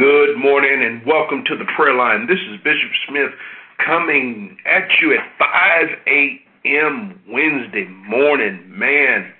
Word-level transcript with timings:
Good 0.00 0.38
morning 0.38 0.82
and 0.82 1.04
welcome 1.04 1.44
to 1.44 1.54
the 1.58 1.66
prayer 1.76 1.94
line. 1.94 2.26
This 2.26 2.38
is 2.38 2.56
Bishop 2.64 2.90
Smith 3.06 3.32
coming 3.84 4.56
at 4.64 4.88
you 4.98 5.12
at 5.12 5.20
5 5.38 5.88
a.m. 6.06 7.20
Wednesday 7.28 7.86
morning. 8.08 8.64
Man, 8.66 9.30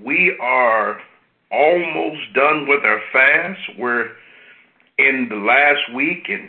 we 0.00 0.38
are 0.40 1.00
almost 1.50 2.32
done 2.32 2.68
with 2.68 2.84
our 2.84 3.00
fast. 3.12 3.58
We're 3.76 4.10
in 4.98 5.26
the 5.30 5.34
last 5.34 5.92
week 5.92 6.28
and 6.28 6.48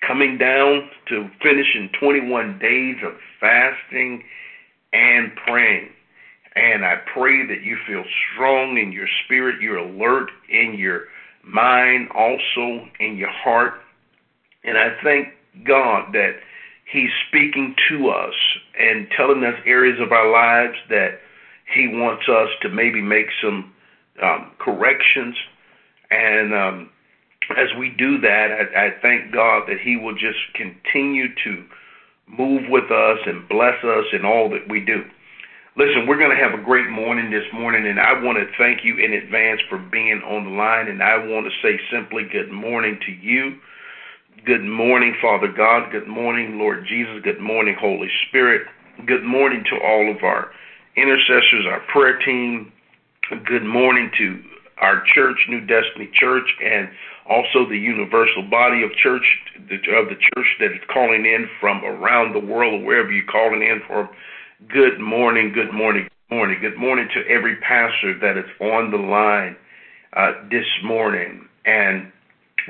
coming 0.00 0.38
down 0.38 0.88
to 1.08 1.28
finishing 1.42 1.90
21 2.00 2.58
days 2.58 2.96
of 3.04 3.12
fasting 3.38 4.24
and 4.94 5.30
praying. 5.46 5.90
And 6.56 6.86
I 6.86 6.94
pray 7.12 7.46
that 7.48 7.62
you 7.62 7.76
feel 7.86 8.04
strong 8.32 8.78
in 8.78 8.92
your 8.92 9.08
spirit, 9.26 9.60
you're 9.60 9.76
alert 9.76 10.30
in 10.48 10.78
your 10.78 11.02
mind, 11.44 12.08
also 12.14 12.86
in 13.00 13.16
your 13.16 13.30
heart. 13.30 13.74
And 14.64 14.78
I 14.78 14.96
thank 15.02 15.28
God 15.66 16.12
that 16.12 16.36
He's 16.90 17.10
speaking 17.28 17.74
to 17.88 18.08
us 18.08 18.34
and 18.78 19.08
telling 19.16 19.42
us 19.44 19.54
areas 19.66 19.98
of 20.00 20.12
our 20.12 20.30
lives 20.30 20.76
that 20.90 21.18
He 21.74 21.88
wants 21.88 22.28
us 22.28 22.48
to 22.62 22.68
maybe 22.68 23.00
make 23.00 23.26
some 23.42 23.72
um, 24.22 24.52
corrections. 24.58 25.34
And 26.10 26.54
um, 26.54 26.90
as 27.56 27.68
we 27.78 27.88
do 27.88 28.18
that, 28.20 28.48
I, 28.52 28.86
I 28.86 28.90
thank 29.00 29.32
God 29.32 29.64
that 29.68 29.78
He 29.82 29.96
will 29.96 30.14
just 30.14 30.38
continue 30.54 31.28
to 31.44 31.64
move 32.26 32.62
with 32.68 32.90
us 32.90 33.18
and 33.26 33.48
bless 33.48 33.82
us 33.84 34.04
in 34.12 34.24
all 34.24 34.48
that 34.50 34.68
we 34.68 34.80
do. 34.80 35.04
Listen, 35.74 36.06
we're 36.06 36.18
going 36.18 36.36
to 36.36 36.36
have 36.36 36.52
a 36.52 36.62
great 36.62 36.90
morning 36.90 37.30
this 37.30 37.48
morning, 37.50 37.86
and 37.88 37.98
I 37.98 38.12
want 38.22 38.36
to 38.36 38.44
thank 38.58 38.84
you 38.84 38.98
in 38.98 39.14
advance 39.14 39.58
for 39.70 39.78
being 39.78 40.20
on 40.20 40.44
the 40.44 40.50
line. 40.50 40.88
And 40.88 41.02
I 41.02 41.16
want 41.16 41.48
to 41.48 41.52
say 41.64 41.80
simply 41.90 42.24
good 42.30 42.52
morning 42.52 43.00
to 43.06 43.12
you. 43.12 43.56
Good 44.44 44.60
morning, 44.60 45.16
Father 45.22 45.48
God. 45.48 45.90
Good 45.90 46.06
morning, 46.06 46.58
Lord 46.58 46.84
Jesus. 46.86 47.24
Good 47.24 47.40
morning, 47.40 47.74
Holy 47.80 48.10
Spirit. 48.28 48.68
Good 49.06 49.24
morning 49.24 49.64
to 49.70 49.76
all 49.82 50.14
of 50.14 50.22
our 50.22 50.50
intercessors, 50.94 51.64
our 51.64 51.80
prayer 51.90 52.18
team. 52.18 52.70
Good 53.46 53.64
morning 53.64 54.10
to 54.18 54.42
our 54.76 55.02
church, 55.14 55.38
New 55.48 55.60
Destiny 55.60 56.10
Church, 56.12 56.52
and 56.62 56.90
also 57.30 57.66
the 57.66 57.78
universal 57.78 58.42
body 58.50 58.82
of 58.82 58.92
church 59.02 59.24
of 59.56 60.10
the 60.12 60.20
church 60.20 60.48
that 60.60 60.72
is 60.72 60.84
calling 60.92 61.24
in 61.24 61.48
from 61.62 61.82
around 61.82 62.34
the 62.34 62.44
world, 62.44 62.84
wherever 62.84 63.10
you're 63.10 63.24
calling 63.24 63.62
in 63.62 63.80
from 63.88 64.10
Good 64.68 65.00
morning, 65.00 65.52
good 65.52 65.72
morning, 65.72 66.08
good 66.28 66.36
morning. 66.36 66.58
Good 66.60 66.76
morning 66.76 67.08
to 67.14 67.26
every 67.26 67.56
pastor 67.56 68.18
that 68.20 68.36
is 68.36 68.44
on 68.60 68.90
the 68.90 68.98
line 68.98 69.56
uh, 70.14 70.32
this 70.50 70.66
morning. 70.84 71.48
And 71.64 72.12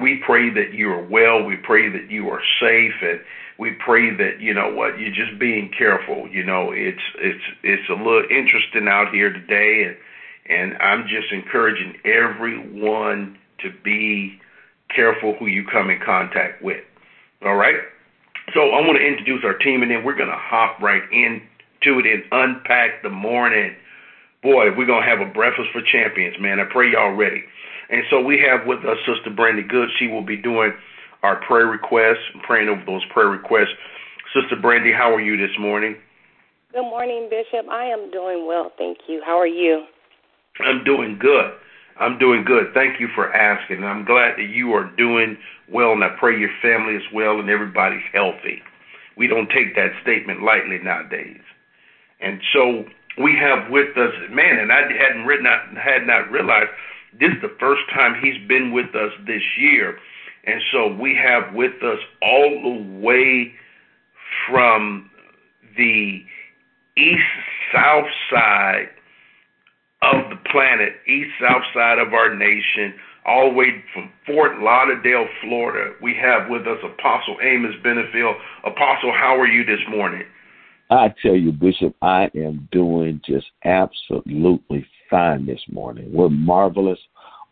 we 0.00 0.22
pray 0.24 0.48
that 0.50 0.72
you 0.74 0.90
are 0.90 1.02
well. 1.02 1.44
We 1.44 1.56
pray 1.56 1.88
that 1.90 2.08
you 2.08 2.28
are 2.28 2.40
safe, 2.60 2.94
and 3.02 3.20
we 3.58 3.72
pray 3.84 4.14
that 4.14 4.40
you 4.40 4.54
know 4.54 4.72
what 4.72 4.98
you're 4.98 5.10
just 5.10 5.38
being 5.40 5.72
careful. 5.76 6.28
You 6.28 6.44
know, 6.44 6.70
it's 6.72 7.02
it's 7.18 7.44
it's 7.64 7.88
a 7.90 7.94
little 7.94 8.24
interesting 8.30 8.86
out 8.88 9.12
here 9.12 9.32
today, 9.32 9.84
and 9.86 9.96
and 10.48 10.78
I'm 10.80 11.08
just 11.08 11.32
encouraging 11.32 11.96
everyone 12.04 13.38
to 13.60 13.70
be 13.84 14.38
careful 14.94 15.34
who 15.34 15.46
you 15.46 15.66
come 15.66 15.90
in 15.90 15.98
contact 16.00 16.62
with. 16.62 16.84
All 17.44 17.56
right. 17.56 17.76
So 18.54 18.70
I 18.70 18.80
want 18.80 18.98
to 18.98 19.04
introduce 19.04 19.44
our 19.44 19.58
team, 19.58 19.82
and 19.82 19.90
then 19.90 20.04
we're 20.04 20.16
going 20.16 20.30
to 20.30 20.38
hop 20.38 20.80
right 20.80 21.02
in 21.12 21.42
to 21.84 21.98
it 21.98 22.06
and 22.06 22.24
unpack 22.32 23.02
the 23.02 23.10
morning. 23.10 23.74
Boy, 24.42 24.74
we're 24.76 24.86
going 24.86 25.02
to 25.02 25.08
have 25.08 25.20
a 25.20 25.30
breakfast 25.30 25.68
for 25.72 25.82
champions, 25.82 26.36
man. 26.40 26.58
I 26.58 26.64
pray 26.64 26.90
y'all 26.92 27.14
ready. 27.14 27.44
And 27.90 28.02
so 28.10 28.20
we 28.20 28.40
have 28.40 28.66
with 28.66 28.80
us 28.84 28.98
Sister 29.06 29.30
Brandy 29.30 29.62
Good. 29.62 29.88
She 29.98 30.06
will 30.06 30.24
be 30.24 30.36
doing 30.36 30.72
our 31.22 31.36
prayer 31.46 31.66
requests 31.66 32.24
praying 32.42 32.68
over 32.68 32.82
those 32.86 33.04
prayer 33.12 33.28
requests. 33.28 33.74
Sister 34.34 34.56
Brandy, 34.60 34.92
how 34.92 35.14
are 35.14 35.20
you 35.20 35.36
this 35.36 35.56
morning? 35.58 35.96
Good 36.72 36.82
morning, 36.82 37.28
Bishop. 37.28 37.68
I 37.70 37.84
am 37.84 38.10
doing 38.10 38.46
well, 38.46 38.72
thank 38.78 38.98
you. 39.06 39.20
How 39.24 39.38
are 39.38 39.46
you? 39.46 39.84
I'm 40.64 40.82
doing 40.84 41.18
good. 41.20 41.52
I'm 42.00 42.18
doing 42.18 42.44
good. 42.44 42.72
Thank 42.72 42.98
you 42.98 43.08
for 43.14 43.32
asking. 43.32 43.84
I'm 43.84 44.04
glad 44.04 44.36
that 44.38 44.48
you 44.48 44.72
are 44.72 44.90
doing 44.96 45.36
well, 45.70 45.92
and 45.92 46.02
I 46.02 46.16
pray 46.18 46.38
your 46.38 46.50
family 46.62 46.94
is 46.94 47.02
well 47.12 47.38
and 47.38 47.50
everybody's 47.50 48.02
healthy. 48.12 48.62
We 49.16 49.26
don't 49.26 49.50
take 49.50 49.74
that 49.76 49.92
statement 50.02 50.42
lightly 50.42 50.78
nowadays. 50.82 51.40
And 52.22 52.40
so 52.52 52.84
we 53.18 53.36
have 53.38 53.70
with 53.70 53.96
us, 53.96 54.14
man, 54.30 54.58
and 54.58 54.72
I 54.72 54.82
hadn't 54.92 55.26
written, 55.26 55.46
had 55.76 56.06
not 56.06 56.30
realized 56.30 56.70
this 57.18 57.30
is 57.30 57.42
the 57.42 57.54
first 57.60 57.82
time 57.92 58.20
he's 58.22 58.46
been 58.48 58.72
with 58.72 58.94
us 58.94 59.12
this 59.26 59.42
year. 59.58 59.98
And 60.44 60.60
so 60.72 60.94
we 60.94 61.14
have 61.16 61.54
with 61.54 61.82
us 61.82 61.98
all 62.22 62.50
the 62.62 63.00
way 63.00 63.52
from 64.48 65.10
the 65.76 66.24
east 66.96 67.22
south 67.72 68.06
side 68.30 68.88
of 70.02 70.30
the 70.30 70.36
planet, 70.50 70.94
east 71.06 71.30
south 71.40 71.62
side 71.74 71.98
of 71.98 72.12
our 72.12 72.34
nation, 72.34 72.94
all 73.24 73.50
the 73.50 73.54
way 73.54 73.84
from 73.94 74.10
Fort 74.26 74.58
Lauderdale, 74.58 75.28
Florida. 75.42 75.94
We 76.02 76.14
have 76.20 76.50
with 76.50 76.66
us 76.66 76.78
Apostle 76.82 77.36
Amos 77.40 77.74
Benefield. 77.84 78.34
Apostle, 78.64 79.12
how 79.12 79.38
are 79.38 79.46
you 79.46 79.64
this 79.64 79.80
morning? 79.88 80.24
I 80.92 81.14
tell 81.22 81.34
you, 81.34 81.52
Bishop, 81.52 81.96
I 82.02 82.30
am 82.34 82.68
doing 82.70 83.20
just 83.26 83.46
absolutely 83.64 84.86
fine 85.08 85.46
this 85.46 85.62
morning. 85.70 86.12
We're 86.12 86.28
marvelous 86.28 86.98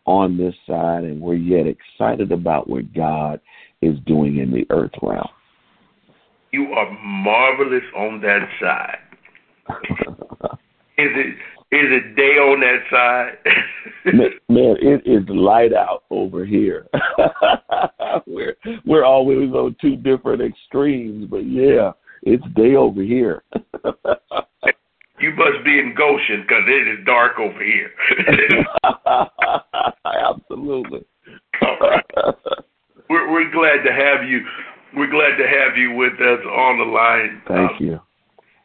on 0.05 0.37
this 0.37 0.53
side, 0.67 1.05
and 1.05 1.19
we're 1.19 1.35
yet 1.35 1.65
excited 1.65 2.31
about 2.31 2.69
what 2.69 2.93
God 2.93 3.39
is 3.81 3.97
doing 4.05 4.37
in 4.37 4.51
the 4.51 4.67
earth 4.69 4.91
realm. 5.01 5.27
You 6.51 6.65
are 6.73 6.91
marvelous 7.03 7.83
on 7.97 8.21
that 8.21 8.47
side. 8.61 8.97
is 10.97 11.09
it 11.15 11.35
is 11.73 11.87
it 11.89 12.15
day 12.15 12.35
on 12.37 12.59
that 12.59 12.81
side? 12.91 13.37
man, 14.49 14.75
it 14.81 15.01
is 15.05 15.27
light 15.29 15.73
out 15.73 16.03
over 16.11 16.45
here. 16.45 16.87
we're 18.27 18.55
we're 18.85 19.05
always 19.05 19.51
on 19.51 19.75
two 19.81 19.95
different 19.95 20.41
extremes, 20.43 21.25
but 21.29 21.45
yeah, 21.45 21.93
it's 22.23 22.43
day 22.55 22.75
over 22.75 23.01
here. 23.01 23.43
you 25.19 25.31
must 25.35 25.63
be 25.65 25.79
in 25.79 25.93
Goshen 25.97 26.41
because 26.41 26.63
it 26.67 26.87
is 26.87 27.05
dark 27.05 27.39
over 27.39 27.63
here. 27.63 27.91
Absolutely. 30.05 31.05
All 31.61 31.77
right. 31.79 32.05
We're 33.09 33.31
we're 33.31 33.51
glad 33.51 33.83
to 33.83 33.91
have 33.91 34.27
you. 34.27 34.41
We're 34.95 35.11
glad 35.11 35.37
to 35.37 35.47
have 35.47 35.77
you 35.77 35.93
with 35.95 36.13
us 36.13 36.45
on 36.45 36.77
the 36.77 36.85
line. 36.85 37.41
Thank 37.47 37.71
um, 37.71 37.77
you. 37.79 37.99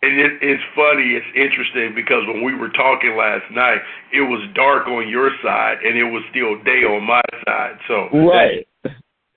And 0.03 0.21
it, 0.21 0.39
it's 0.43 0.63
funny, 0.77 1.17
it's 1.17 1.27
interesting 1.35 1.95
because 1.95 2.23
when 2.29 2.45
we 2.45 2.55
were 2.55 2.69
talking 2.69 3.17
last 3.17 3.51
night, 3.51 3.81
it 4.13 4.21
was 4.21 4.47
dark 4.55 4.87
on 4.87 5.09
your 5.09 5.31
side 5.43 5.79
and 5.83 5.97
it 5.97 6.05
was 6.05 6.23
still 6.31 6.63
day 6.63 6.85
on 6.85 7.03
my 7.03 7.23
side. 7.45 7.79
So 7.89 8.07
right. 8.13 8.69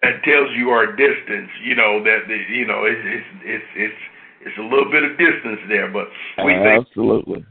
That, 0.02 0.24
tells 0.24 0.50
you 0.56 0.70
our 0.70 0.88
distance. 0.96 1.50
You 1.64 1.76
know 1.76 2.04
that 2.04 2.28
you 2.50 2.66
know 2.66 2.86
it's 2.86 3.04
it's 3.04 3.30
it's 3.44 3.70
it's 3.76 4.02
it's 4.48 4.58
a 4.58 4.64
little 4.64 4.90
bit 4.90 5.04
of 5.04 5.18
distance 5.18 5.60
there, 5.68 5.92
but 5.92 6.08
we 6.46 6.56
uh, 6.56 6.64
thank 6.64 6.88
absolutely. 6.88 7.46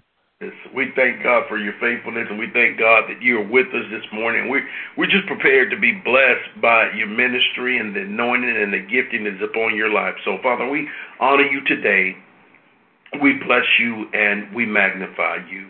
We 0.72 0.92
thank 0.94 1.24
God 1.24 1.44
for 1.48 1.58
your 1.58 1.74
faithfulness, 1.80 2.28
and 2.30 2.38
we 2.38 2.46
thank 2.52 2.78
God 2.78 3.10
that 3.10 3.20
you 3.20 3.38
are 3.38 3.48
with 3.48 3.66
us 3.74 3.90
this 3.90 4.06
morning. 4.12 4.48
We 4.48 4.62
we're 4.96 5.10
just 5.10 5.26
prepared 5.26 5.68
to 5.72 5.76
be 5.76 6.00
blessed 6.04 6.62
by 6.62 6.92
your 6.94 7.08
ministry 7.08 7.78
and 7.78 7.94
the 7.94 8.02
anointing 8.02 8.56
and 8.56 8.72
the 8.72 8.78
gifting 8.78 9.24
that's 9.24 9.42
upon 9.42 9.74
your 9.74 9.90
life. 9.92 10.14
So, 10.24 10.38
Father, 10.40 10.68
we 10.68 10.88
honor 11.18 11.42
you 11.42 11.64
today. 11.66 12.16
We 13.20 13.40
bless 13.44 13.66
you 13.80 14.06
and 14.12 14.54
we 14.54 14.64
magnify 14.64 15.38
you. 15.50 15.66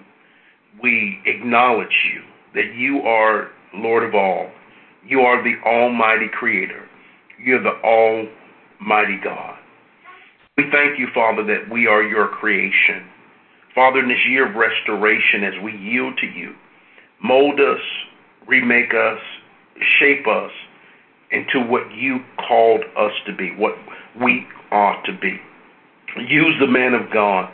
We 0.83 1.23
acknowledge 1.25 1.97
you 2.13 2.23
that 2.55 2.75
you 2.75 3.01
are 3.01 3.49
Lord 3.73 4.05
of 4.05 4.15
all. 4.15 4.51
You 5.09 5.21
are 5.21 5.43
the 5.43 5.55
Almighty 5.67 6.29
Creator. 6.29 6.87
You're 7.43 7.63
the 7.63 7.81
Almighty 7.83 9.19
God. 9.25 9.57
We 10.59 10.65
thank 10.71 10.99
you, 10.99 11.07
Father, 11.15 11.43
that 11.45 11.73
we 11.73 11.87
are 11.87 12.03
your 12.03 12.29
creation. 12.29 13.09
Father, 13.75 14.01
in 14.01 14.09
this 14.09 14.27
year 14.29 14.51
of 14.51 14.55
restoration, 14.55 15.45
as 15.45 15.55
we 15.65 15.73
yield 15.73 16.19
to 16.19 16.27
you, 16.27 16.55
mold 17.23 17.59
us, 17.59 17.81
remake 18.47 18.93
us, 18.93 19.19
shape 19.99 20.27
us 20.27 20.51
into 21.31 21.61
what 21.61 21.91
you 21.95 22.19
called 22.47 22.83
us 22.99 23.13
to 23.27 23.35
be, 23.35 23.55
what 23.57 23.77
we 24.21 24.47
ought 24.71 25.03
to 25.07 25.13
be. 25.19 25.41
Use 26.19 26.55
the 26.61 26.67
man 26.67 26.93
of 26.93 27.11
God, 27.11 27.49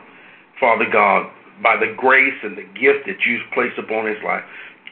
Father 0.58 0.86
God, 0.90 1.30
by 1.62 1.76
the 1.76 1.94
grace 1.96 2.34
and 2.42 2.56
the 2.56 2.62
gift 2.62 3.06
that 3.06 3.22
you've 3.24 3.48
placed 3.52 3.78
upon 3.78 4.06
his 4.06 4.18
life. 4.24 4.42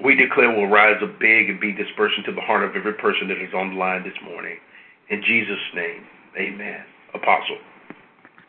We 0.03 0.15
declare 0.15 0.51
will 0.51 0.69
rise 0.69 1.03
up 1.03 1.19
big 1.21 1.51
and 1.51 1.61
be 1.61 1.73
dispersed 1.73 2.17
into 2.19 2.33
the 2.33 2.41
heart 2.41 2.65
of 2.65 2.75
every 2.77 2.95
person 2.95 3.29
that 3.29 3.39
is 3.39 3.53
on 3.55 3.71
the 3.71 3.77
line 3.77 4.03
this 4.03 4.17
morning. 4.25 4.57
In 5.11 5.23
Jesus' 5.23 5.59
name, 5.75 6.05
amen. 6.39 6.85
Apostle. 7.15 7.59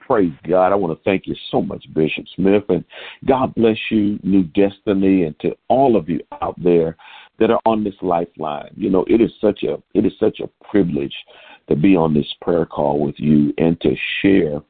Praise 0.07 0.33
God. 0.47 0.71
I 0.71 0.75
want 0.75 0.97
to 0.97 1.03
thank 1.03 1.27
you 1.27 1.35
so 1.49 1.61
much, 1.61 1.85
Bishop 1.93 2.25
Smith. 2.35 2.63
And 2.69 2.83
God 3.25 3.53
bless 3.55 3.77
you, 3.89 4.19
New 4.23 4.43
Destiny, 4.43 5.23
and 5.23 5.39
to 5.39 5.55
all 5.69 5.95
of 5.95 6.09
you 6.09 6.19
out 6.41 6.61
there 6.61 6.97
that 7.39 7.49
are 7.49 7.61
on 7.65 7.83
this 7.83 7.95
lifeline. 8.01 8.71
You 8.75 8.89
know, 8.89 9.05
it 9.07 9.21
is 9.21 9.31
such 9.39 9.63
a 9.63 9.81
it 9.93 10.05
is 10.05 10.13
such 10.19 10.39
a 10.39 10.49
privilege 10.69 11.15
to 11.69 11.75
be 11.75 11.95
on 11.95 12.13
this 12.13 12.31
prayer 12.41 12.65
call 12.65 12.99
with 12.99 13.15
you 13.17 13.53
and 13.57 13.79
to 13.81 13.95
share 14.21 14.61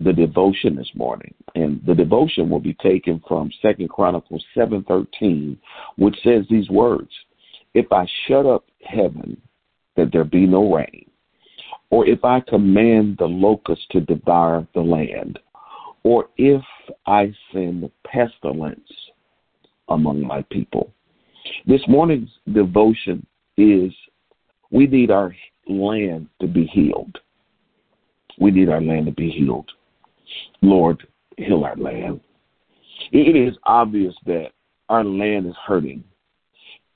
the 0.00 0.12
devotion 0.12 0.76
this 0.76 0.90
morning. 0.94 1.34
And 1.54 1.80
the 1.86 1.94
devotion 1.94 2.48
will 2.48 2.60
be 2.60 2.74
taken 2.74 3.22
from 3.26 3.50
Second 3.60 3.90
Chronicles 3.90 4.44
seven 4.54 4.84
thirteen, 4.84 5.58
which 5.96 6.16
says 6.22 6.44
these 6.48 6.70
words: 6.70 7.10
If 7.74 7.92
I 7.92 8.06
shut 8.26 8.46
up 8.46 8.64
heaven 8.82 9.40
that 9.96 10.10
there 10.12 10.24
be 10.24 10.46
no 10.46 10.72
rain, 10.72 11.10
or 11.90 12.06
if 12.06 12.24
I 12.24 12.40
command 12.40 13.16
the 13.18 13.26
locusts 13.26 13.86
to 13.90 14.00
devour 14.00 14.66
the 14.74 14.80
land, 14.80 15.38
or 16.04 16.28
if 16.36 16.62
I 17.06 17.34
send 17.52 17.90
pestilence 18.06 18.88
among 19.88 20.22
my 20.26 20.42
people. 20.50 20.92
This 21.66 21.80
morning's 21.88 22.30
devotion 22.52 23.26
is 23.56 23.92
we 24.70 24.86
need 24.86 25.10
our 25.10 25.34
land 25.68 26.28
to 26.40 26.46
be 26.46 26.66
healed. 26.66 27.18
We 28.40 28.50
need 28.50 28.68
our 28.68 28.80
land 28.80 29.06
to 29.06 29.12
be 29.12 29.30
healed. 29.30 29.70
Lord, 30.62 31.06
heal 31.36 31.64
our 31.64 31.76
land. 31.76 32.20
It 33.12 33.36
is 33.36 33.56
obvious 33.64 34.14
that 34.26 34.50
our 34.88 35.04
land 35.04 35.46
is 35.46 35.54
hurting 35.66 36.04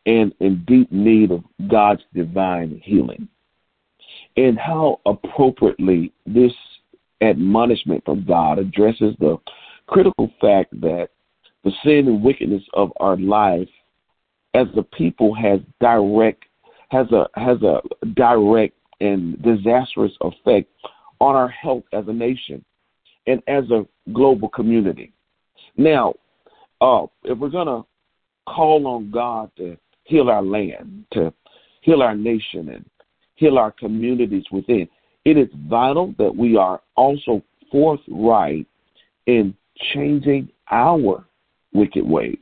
and 0.06 0.34
in 0.40 0.64
deep 0.66 0.90
need 0.90 1.30
of 1.30 1.44
God's 1.68 2.02
divine 2.14 2.80
healing. 2.84 3.28
And 4.36 4.58
how 4.58 5.00
appropriately 5.06 6.12
this 6.26 6.52
admonishment 7.20 8.04
from 8.04 8.24
God 8.24 8.58
addresses 8.58 9.14
the 9.20 9.36
critical 9.86 10.30
fact 10.40 10.72
that 10.80 11.08
the 11.64 11.72
sin 11.84 12.08
and 12.08 12.22
wickedness 12.22 12.62
of 12.74 12.92
our 12.98 13.16
life 13.16 13.68
as 14.54 14.66
a 14.76 14.82
people 14.82 15.34
has 15.34 15.60
direct 15.80 16.44
has 16.92 17.10
a 17.10 17.26
has 17.34 17.60
a 17.62 17.80
direct 18.14 18.76
and 19.00 19.42
disastrous 19.42 20.12
effect 20.20 20.70
on 21.20 21.34
our 21.34 21.48
health 21.48 21.84
as 21.92 22.04
a 22.06 22.12
nation 22.12 22.62
and 23.26 23.42
as 23.48 23.64
a 23.70 23.86
global 24.12 24.48
community. 24.50 25.12
Now, 25.76 26.14
uh, 26.80 27.06
if 27.24 27.38
we're 27.38 27.48
gonna 27.48 27.82
call 28.46 28.86
on 28.86 29.10
God 29.10 29.50
to 29.56 29.76
heal 30.04 30.28
our 30.28 30.42
land, 30.42 31.06
to 31.12 31.32
heal 31.80 32.02
our 32.02 32.14
nation, 32.14 32.68
and 32.68 32.84
heal 33.36 33.58
our 33.58 33.72
communities 33.72 34.44
within, 34.52 34.86
it 35.24 35.38
is 35.38 35.48
vital 35.68 36.14
that 36.18 36.34
we 36.34 36.56
are 36.56 36.82
also 36.96 37.42
forthright 37.70 38.66
in 39.26 39.54
changing 39.94 40.48
our 40.70 41.24
wicked 41.72 42.04
ways. 42.04 42.36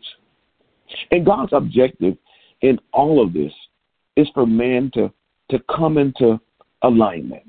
And 1.13 1.25
God's 1.25 1.53
objective 1.53 2.17
in 2.63 2.81
all 2.93 3.25
of 3.25 3.33
this 3.33 3.53
is 4.17 4.29
for 4.35 4.47
man 4.47 4.91
to, 4.95 5.13
to 5.51 5.59
come 5.75 5.99
into 5.99 6.41
alignment. 6.83 7.43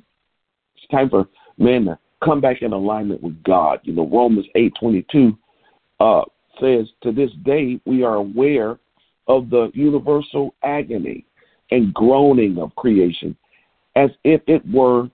It's 0.75 0.87
time 0.91 1.09
for 1.09 1.27
man 1.57 1.85
to 1.85 1.99
come 2.23 2.41
back 2.41 2.61
in 2.61 2.73
alignment 2.73 3.21
with 3.21 3.41
God. 3.43 3.79
You 3.83 3.93
know, 3.93 4.07
Romans 4.07 4.45
eight 4.55 4.73
twenty 4.79 5.05
two 5.11 5.37
uh, 5.99 6.23
says, 6.59 6.87
To 7.03 7.11
this 7.11 7.31
day 7.43 7.79
we 7.85 8.03
are 8.03 8.15
aware 8.15 8.79
of 9.27 9.49
the 9.49 9.71
universal 9.73 10.53
agony 10.63 11.25
and 11.71 11.93
groaning 11.93 12.57
of 12.59 12.75
creation, 12.75 13.35
as 13.95 14.09
if 14.23 14.41
it 14.47 14.61
were 14.71 15.09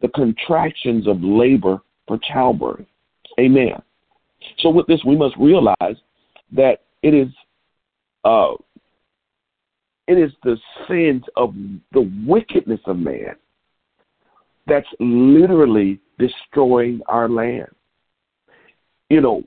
the 0.00 0.08
contractions 0.08 1.06
of 1.06 1.22
labor 1.22 1.80
for 2.06 2.18
childbirth. 2.18 2.86
Amen. 3.38 3.80
So 4.58 4.70
with 4.70 4.86
this, 4.86 5.00
we 5.04 5.16
must 5.16 5.36
realize 5.36 5.96
that 6.52 6.82
it 7.02 7.14
is 7.14 7.28
uh, 8.24 8.52
it 10.10 10.18
is 10.18 10.32
the 10.42 10.58
sins 10.88 11.22
of 11.36 11.54
the 11.92 12.10
wickedness 12.26 12.80
of 12.86 12.98
man 12.98 13.36
that's 14.66 14.88
literally 14.98 16.00
destroying 16.18 17.00
our 17.06 17.28
land. 17.28 17.68
You 19.08 19.20
know, 19.20 19.44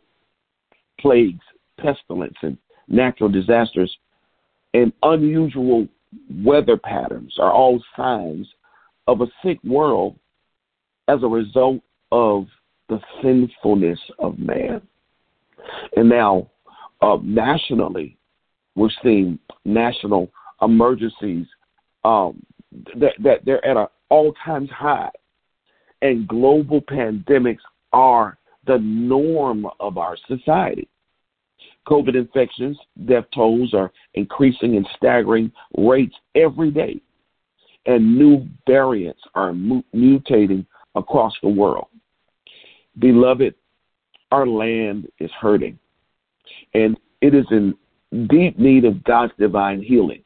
plagues, 1.02 1.44
pestilence, 1.78 2.38
and 2.42 2.58
natural 2.88 3.30
disasters 3.30 3.94
and 4.74 4.94
unusual 5.04 5.86
weather 6.46 6.78
patterns 6.78 7.36
are 7.40 7.52
all 7.52 7.84
signs 7.98 8.48
of 9.08 9.20
a 9.20 9.28
sick 9.44 9.62
world 9.66 10.16
as 11.10 11.24
a 11.24 11.28
result 11.28 11.82
of 12.14 12.46
the 12.88 13.02
sinfulness 13.22 14.00
of 14.20 14.40
man. 14.40 14.82
And 15.98 16.08
now, 16.08 16.50
uh, 17.02 17.18
nationally, 17.22 18.16
we're 18.76 18.90
seeing 19.04 19.38
national 19.66 20.32
emergencies 20.64 21.46
um, 22.04 22.44
that, 22.96 23.14
that 23.20 23.46
they're 23.46 23.66
at 23.66 23.78
an 23.78 23.88
all 24.10 24.34
time 24.46 24.68
high. 24.68 25.12
And 26.02 26.28
global 26.28 26.82
pandemics 26.82 27.62
are 27.94 28.38
the 28.66 28.78
norm 28.80 29.66
of 29.80 29.98
our 29.98 30.18
society. 30.28 30.88
COVID 31.88 32.16
infections, 32.16 32.78
death 33.06 33.26
tolls 33.34 33.74
are 33.74 33.92
increasing 34.14 34.76
in 34.76 34.86
staggering 34.96 35.52
rates 35.78 36.16
every 36.36 36.72
day, 36.72 37.02
and 37.86 38.18
new 38.18 38.48
variants 38.66 39.22
are 39.36 39.52
mutating 39.52 40.66
across 40.96 41.34
the 41.42 41.50
world. 41.50 41.88
Beloved, 43.00 43.56
our 44.32 44.48
land 44.48 45.08
is 45.20 45.32
hurting, 45.40 45.78
and 46.74 46.98
it 47.22 47.34
is 47.34 47.46
in 47.52 47.76
deep 48.28 48.58
need 48.58 48.86
of 48.86 49.04
God's 49.04 49.34
divine 49.38 49.82
healing. 49.82 50.23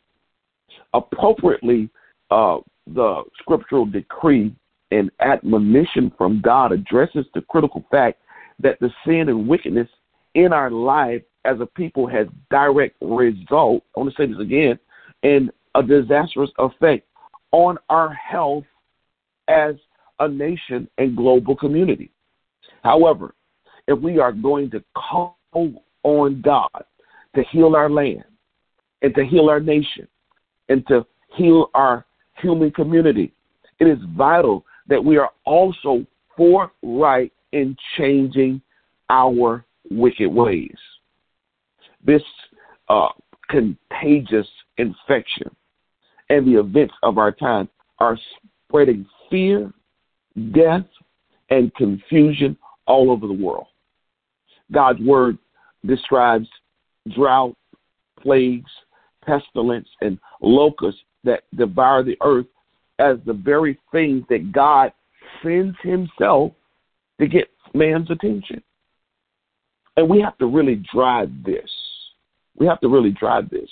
Appropriately, 0.93 1.89
uh, 2.31 2.57
the 2.87 3.23
scriptural 3.39 3.85
decree 3.85 4.55
and 4.91 5.11
admonition 5.19 6.11
from 6.17 6.41
God 6.41 6.71
addresses 6.71 7.25
the 7.33 7.41
critical 7.41 7.83
fact 7.91 8.21
that 8.59 8.79
the 8.79 8.89
sin 9.05 9.29
and 9.29 9.47
wickedness 9.47 9.89
in 10.35 10.53
our 10.53 10.71
life 10.71 11.21
as 11.45 11.59
a 11.59 11.65
people 11.65 12.07
has 12.07 12.27
direct 12.49 12.95
result. 13.01 13.83
I 13.95 13.99
want 13.99 14.15
to 14.15 14.15
say 14.15 14.27
this 14.27 14.39
again, 14.39 14.79
and 15.23 15.51
a 15.75 15.83
disastrous 15.83 16.49
effect 16.57 17.07
on 17.51 17.77
our 17.89 18.13
health 18.13 18.65
as 19.47 19.75
a 20.19 20.27
nation 20.27 20.89
and 20.97 21.15
global 21.15 21.55
community. 21.55 22.11
However, 22.83 23.33
if 23.87 23.99
we 23.99 24.19
are 24.19 24.31
going 24.31 24.69
to 24.71 24.83
call 24.95 25.37
on 26.03 26.41
God 26.41 26.83
to 27.35 27.43
heal 27.51 27.75
our 27.75 27.89
land 27.89 28.23
and 29.01 29.13
to 29.15 29.25
heal 29.25 29.49
our 29.49 29.59
nation 29.59 30.07
and 30.69 30.85
to 30.87 31.05
heal 31.35 31.69
our 31.73 32.05
human 32.41 32.71
community, 32.71 33.31
it 33.79 33.87
is 33.87 33.97
vital 34.15 34.65
that 34.87 35.03
we 35.03 35.17
are 35.17 35.31
also 35.45 36.05
forthright 36.35 37.31
in 37.51 37.75
changing 37.97 38.61
our 39.09 39.65
wicked 39.89 40.27
ways. 40.27 40.75
This 42.05 42.21
uh, 42.89 43.09
contagious 43.49 44.47
infection 44.77 45.49
and 46.29 46.45
the 46.45 46.59
events 46.59 46.93
of 47.03 47.17
our 47.17 47.31
time 47.31 47.69
are 47.99 48.17
spreading 48.67 49.05
fear, 49.29 49.71
death, 50.51 50.85
and 51.49 51.73
confusion 51.75 52.57
all 52.85 53.11
over 53.11 53.27
the 53.27 53.33
world. 53.33 53.67
God's 54.71 54.99
word 55.01 55.37
describes 55.85 56.47
drought, 57.15 57.55
plagues, 58.21 58.69
pestilence, 59.27 59.87
and 60.01 60.17
locusts 60.41 61.01
that 61.23 61.43
devour 61.55 62.03
the 62.03 62.17
earth 62.21 62.45
as 62.99 63.17
the 63.25 63.33
very 63.33 63.77
things 63.91 64.23
that 64.29 64.51
God 64.51 64.91
sends 65.43 65.75
himself 65.83 66.53
to 67.19 67.27
get 67.27 67.49
man's 67.73 68.09
attention. 68.09 68.63
And 69.97 70.09
we 70.09 70.21
have 70.21 70.37
to 70.37 70.47
really 70.47 70.81
drive 70.93 71.29
this. 71.43 71.69
We 72.55 72.65
have 72.65 72.79
to 72.81 72.87
really 72.87 73.11
drive 73.11 73.49
this. 73.49 73.69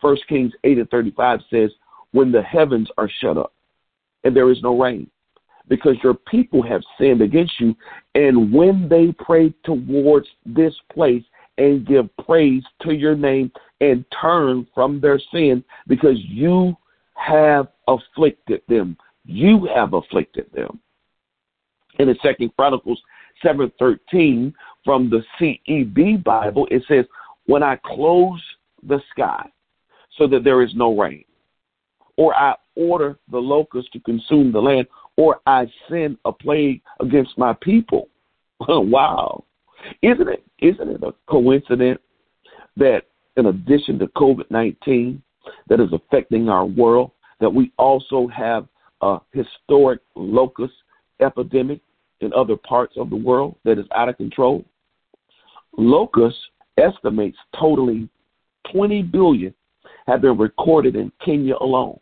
First 0.00 0.26
Kings 0.28 0.52
8 0.64 0.78
and 0.78 0.90
35 0.90 1.40
says, 1.50 1.70
When 2.12 2.30
the 2.30 2.42
heavens 2.42 2.88
are 2.98 3.10
shut 3.20 3.38
up 3.38 3.52
and 4.24 4.36
there 4.36 4.50
is 4.50 4.62
no 4.62 4.78
rain, 4.80 5.10
because 5.68 5.96
your 6.02 6.14
people 6.14 6.62
have 6.62 6.82
sinned 6.98 7.22
against 7.22 7.58
you. 7.58 7.74
And 8.14 8.52
when 8.52 8.88
they 8.88 9.14
pray 9.18 9.54
towards 9.64 10.28
this 10.44 10.74
place 10.92 11.22
and 11.58 11.86
give 11.86 12.08
praise 12.24 12.62
to 12.82 12.92
your 12.92 13.16
name 13.16 13.50
and 13.80 14.04
turn 14.20 14.66
from 14.74 15.00
their 15.00 15.20
sin, 15.32 15.62
because 15.86 16.18
you 16.24 16.76
have 17.14 17.68
afflicted 17.88 18.62
them. 18.68 18.96
You 19.24 19.68
have 19.74 19.94
afflicted 19.94 20.50
them. 20.52 20.80
In 21.98 22.08
the 22.08 22.16
Second 22.22 22.54
Chronicles 22.56 23.00
7:13 23.42 24.54
from 24.84 25.10
the 25.10 25.24
CEB 25.38 26.16
Bible, 26.16 26.66
it 26.70 26.84
says, 26.86 27.06
"When 27.46 27.62
I 27.62 27.76
close 27.76 28.42
the 28.82 29.00
sky 29.10 29.50
so 30.16 30.26
that 30.26 30.44
there 30.44 30.62
is 30.62 30.74
no 30.74 30.96
rain, 30.96 31.24
or 32.16 32.34
I 32.34 32.56
order 32.76 33.18
the 33.28 33.40
locusts 33.40 33.90
to 33.92 34.00
consume 34.00 34.52
the 34.52 34.60
land, 34.60 34.86
or 35.16 35.40
I 35.46 35.70
send 35.88 36.18
a 36.24 36.32
plague 36.32 36.82
against 37.00 37.38
my 37.38 37.52
people. 37.54 38.08
wow. 38.68 39.44
Isn't 40.02 40.28
it 40.28 40.44
isn't 40.60 40.88
it 40.88 41.02
a 41.02 41.12
coincidence 41.28 42.00
that 42.76 43.02
in 43.36 43.46
addition 43.46 43.98
to 43.98 44.06
COVID 44.08 44.50
19 44.50 45.22
that 45.68 45.80
is 45.80 45.92
affecting 45.92 46.48
our 46.48 46.66
world, 46.66 47.10
that 47.40 47.52
we 47.52 47.72
also 47.78 48.26
have 48.28 48.66
a 49.02 49.18
historic 49.32 50.00
locust 50.14 50.72
epidemic 51.20 51.80
in 52.20 52.32
other 52.32 52.56
parts 52.56 52.94
of 52.96 53.10
the 53.10 53.16
world 53.16 53.56
that 53.64 53.78
is 53.78 53.86
out 53.94 54.08
of 54.08 54.16
control. 54.16 54.64
Locust 55.76 56.36
estimates 56.78 57.36
totally 57.58 58.08
20 58.72 59.02
billion 59.02 59.54
have 60.06 60.22
been 60.22 60.38
recorded 60.38 60.96
in 60.96 61.12
Kenya 61.24 61.56
alone. 61.60 61.98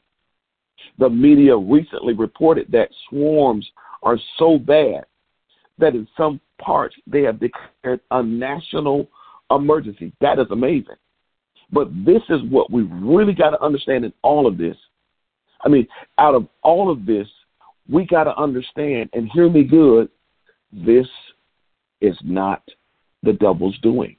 The 0.99 1.09
media 1.09 1.57
recently 1.57 2.15
reported 2.15 2.71
that 2.73 2.91
swarms 3.09 3.69
are 4.03 4.19
so 4.39 4.59
bad 4.59 5.05
that 5.83 5.95
in 5.95 6.09
some 6.17 6.41
parts 6.59 6.97
they 7.07 7.23
have 7.23 7.39
declared 7.39 8.01
a 8.11 8.23
national 8.23 9.09
emergency. 9.51 10.13
That 10.21 10.39
is 10.39 10.47
amazing. 10.51 10.97
But 11.71 11.89
this 12.05 12.23
is 12.31 12.41
what 12.51 12.71
we 12.71 12.83
really 12.83 13.35
got 13.35 13.51
to 13.51 13.63
understand 13.63 14.05
in 14.05 14.13
all 14.23 14.47
of 14.47 14.57
this. 14.57 14.77
I 15.65 15.69
mean, 15.69 15.87
out 16.19 16.35
of 16.35 16.47
all 16.63 16.91
of 16.91 17.05
this, 17.05 17.27
we 17.91 18.07
got 18.07 18.25
to 18.25 18.37
understand 18.37 19.11
and 19.13 19.29
hear 19.33 19.51
me 19.51 19.65
good. 19.65 20.09
This 20.73 21.07
is 22.01 22.17
not 22.23 22.63
the 23.23 23.33
devil's 23.35 23.79
doing. 23.79 24.17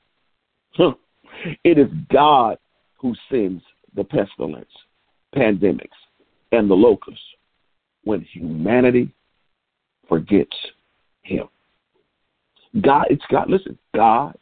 It 1.64 1.78
is 1.78 1.90
God 2.12 2.58
who 2.98 3.16
sends 3.30 3.64
the 3.96 4.04
pestilence, 4.04 4.70
pandemics, 5.36 5.88
and 6.52 6.70
the 6.70 6.76
locusts 6.76 7.24
when 8.04 8.22
humanity 8.22 9.14
forgets 10.08 10.56
him. 11.24 11.48
God, 12.82 13.06
it's 13.10 13.24
God, 13.30 13.50
listen, 13.50 13.78
God 13.96 14.36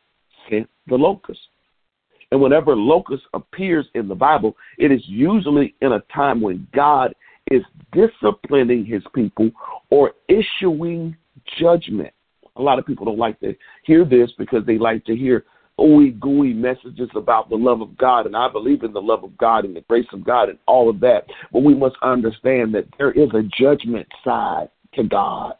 sent 0.49 0.69
the 0.87 0.95
locust. 0.95 1.39
And 2.31 2.41
whenever 2.41 2.75
locust 2.75 3.23
appears 3.33 3.87
in 3.93 4.07
the 4.07 4.15
Bible, 4.15 4.55
it 4.77 4.91
is 4.91 5.01
usually 5.05 5.75
in 5.81 5.93
a 5.93 5.99
time 6.13 6.39
when 6.39 6.65
God 6.73 7.13
is 7.49 7.61
disciplining 7.91 8.85
his 8.85 9.03
people 9.13 9.51
or 9.89 10.13
issuing 10.29 11.15
judgment. 11.59 12.13
A 12.55 12.61
lot 12.61 12.79
of 12.79 12.85
people 12.85 13.05
don't 13.05 13.17
like 13.17 13.39
to 13.41 13.53
hear 13.83 14.05
this 14.05 14.31
because 14.37 14.65
they 14.65 14.77
like 14.77 15.03
to 15.05 15.15
hear 15.15 15.45
ooey 15.79 16.17
gooey 16.19 16.53
messages 16.53 17.09
about 17.15 17.49
the 17.49 17.55
love 17.55 17.81
of 17.81 17.97
God. 17.97 18.25
And 18.25 18.35
I 18.35 18.49
believe 18.49 18.83
in 18.83 18.93
the 18.93 19.01
love 19.01 19.23
of 19.23 19.37
God 19.37 19.65
and 19.65 19.75
the 19.75 19.81
grace 19.81 20.07
of 20.13 20.23
God 20.23 20.49
and 20.49 20.59
all 20.67 20.89
of 20.89 20.99
that. 21.01 21.25
But 21.51 21.63
we 21.63 21.73
must 21.73 21.95
understand 22.01 22.73
that 22.75 22.85
there 22.97 23.11
is 23.11 23.29
a 23.33 23.43
judgment 23.59 24.07
side 24.23 24.69
to 24.93 25.03
God. 25.03 25.55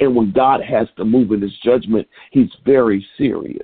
And 0.00 0.14
when 0.14 0.32
God 0.32 0.60
has 0.62 0.88
to 0.96 1.04
move 1.04 1.32
in 1.32 1.40
his 1.40 1.56
judgment, 1.64 2.06
he's 2.30 2.50
very 2.64 3.06
serious. 3.16 3.62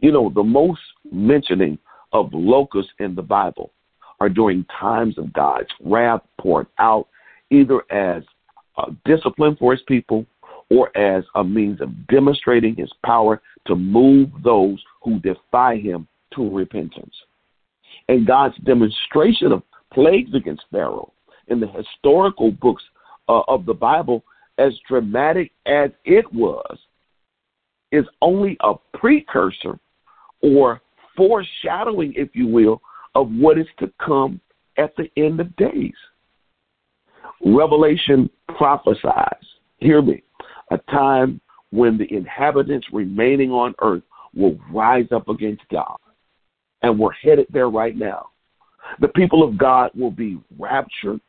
You 0.00 0.12
know, 0.12 0.30
the 0.34 0.42
most 0.42 0.80
mentioning 1.10 1.78
of 2.12 2.30
locusts 2.32 2.92
in 2.98 3.14
the 3.14 3.22
Bible 3.22 3.72
are 4.20 4.28
during 4.28 4.64
times 4.78 5.18
of 5.18 5.32
God's 5.32 5.68
wrath 5.80 6.22
poured 6.40 6.66
out, 6.78 7.08
either 7.50 7.82
as 7.90 8.22
a 8.78 8.90
discipline 9.04 9.56
for 9.56 9.72
his 9.72 9.82
people 9.86 10.26
or 10.70 10.96
as 10.96 11.24
a 11.34 11.44
means 11.44 11.80
of 11.80 11.90
demonstrating 12.08 12.74
his 12.74 12.90
power 13.04 13.40
to 13.66 13.76
move 13.76 14.30
those 14.42 14.82
who 15.02 15.20
defy 15.20 15.76
him 15.76 16.06
to 16.34 16.50
repentance. 16.50 17.14
And 18.08 18.26
God's 18.26 18.56
demonstration 18.64 19.52
of 19.52 19.62
plagues 19.92 20.34
against 20.34 20.64
Pharaoh 20.70 21.12
in 21.48 21.60
the 21.60 21.68
historical 21.68 22.50
books 22.50 22.82
uh, 23.28 23.42
of 23.48 23.66
the 23.66 23.74
Bible, 23.74 24.24
as 24.58 24.72
dramatic 24.88 25.52
as 25.66 25.90
it 26.04 26.24
was, 26.32 26.78
is 27.92 28.04
only 28.20 28.56
a 28.60 28.74
precursor 28.94 29.78
or 30.42 30.80
foreshadowing, 31.16 32.12
if 32.16 32.28
you 32.34 32.46
will, 32.46 32.80
of 33.14 33.30
what 33.30 33.58
is 33.58 33.66
to 33.78 33.90
come 34.04 34.40
at 34.78 34.94
the 34.96 35.10
end 35.16 35.40
of 35.40 35.54
days. 35.56 35.94
Revelation 37.44 38.30
prophesies, 38.56 39.44
hear 39.78 40.02
me, 40.02 40.22
a 40.70 40.78
time 40.90 41.40
when 41.70 41.98
the 41.98 42.12
inhabitants 42.12 42.86
remaining 42.92 43.50
on 43.50 43.74
earth 43.82 44.02
will 44.34 44.58
rise 44.70 45.06
up 45.12 45.28
against 45.28 45.62
God. 45.70 45.96
And 46.82 46.98
we're 46.98 47.12
headed 47.12 47.46
there 47.50 47.70
right 47.70 47.96
now. 47.96 48.28
The 49.00 49.08
people 49.08 49.42
of 49.42 49.58
God 49.58 49.90
will 49.94 50.10
be 50.10 50.38
raptured 50.58 51.20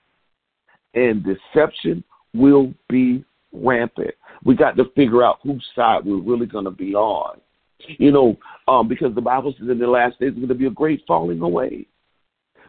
and 0.93 1.23
deception 1.23 2.03
will 2.33 2.73
be 2.89 3.23
rampant. 3.51 4.13
We 4.43 4.55
got 4.55 4.77
to 4.77 4.85
figure 4.95 5.23
out 5.23 5.39
whose 5.43 5.65
side 5.75 6.05
we're 6.05 6.21
really 6.21 6.45
going 6.45 6.65
to 6.65 6.71
be 6.71 6.93
on. 6.93 7.39
You 7.97 8.11
know, 8.11 8.37
um, 8.67 8.87
because 8.87 9.13
the 9.15 9.21
Bible 9.21 9.53
says 9.57 9.69
in 9.69 9.79
the 9.79 9.87
last 9.87 10.19
days 10.19 10.31
there's 10.31 10.35
going 10.35 10.47
to 10.47 10.55
be 10.55 10.65
a 10.65 10.71
great 10.71 11.03
falling 11.07 11.41
away. 11.41 11.87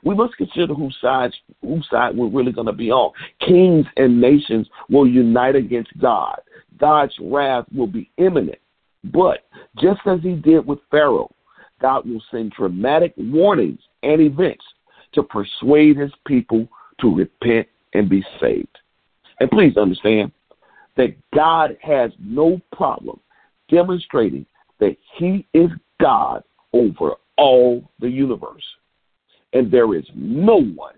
We 0.05 0.15
must 0.15 0.37
consider 0.37 0.75
whose 0.75 0.97
side 1.01 1.33
whose 1.61 1.87
side 1.91 2.17
we're 2.17 2.29
really 2.29 2.53
going 2.53 2.67
to 2.67 2.73
be 2.73 2.91
on. 2.91 3.13
Kings 3.41 3.87
and 3.97 4.21
nations 4.21 4.69
will 4.89 5.09
unite 5.09 5.57
against 5.57 5.91
God. 5.99 6.41
God's 6.79 7.15
wrath 7.21 7.65
will 7.75 7.89
be 7.89 8.11
imminent. 8.17 8.59
But 9.05 9.45
just 9.81 10.01
as 10.07 10.21
he 10.23 10.35
did 10.35 10.67
with 10.67 10.79
Pharaoh, 10.91 11.35
God 11.81 12.09
will 12.09 12.23
send 12.31 12.53
dramatic 12.53 13.15
warnings 13.17 13.81
and 14.03 14.21
events 14.21 14.65
to 15.15 15.23
persuade 15.23 15.97
his 15.97 16.13
people 16.27 16.69
to 17.01 17.15
repent 17.15 17.67
and 17.95 18.09
be 18.09 18.25
saved. 18.41 18.79
And 19.41 19.51
please 19.51 19.77
understand 19.77 20.33
that 20.97 21.15
God 21.35 21.77
has 21.81 22.11
no 22.19 22.61
problem 22.73 23.21
demonstrating 23.71 24.47
that 24.81 24.97
he 25.17 25.47
is 25.55 25.71
God 26.01 26.43
over 26.73 27.13
all 27.37 27.89
the 28.01 28.09
universe. 28.09 28.65
And 29.53 29.71
there 29.71 29.95
is 29.95 30.05
no 30.15 30.61
one, 30.61 30.95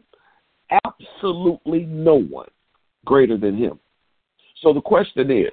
absolutely 0.85 1.85
no 1.85 2.23
one, 2.23 2.49
greater 3.05 3.37
than 3.37 3.57
him. 3.57 3.79
So 4.63 4.73
the 4.73 4.81
question 4.81 5.31
is 5.31 5.53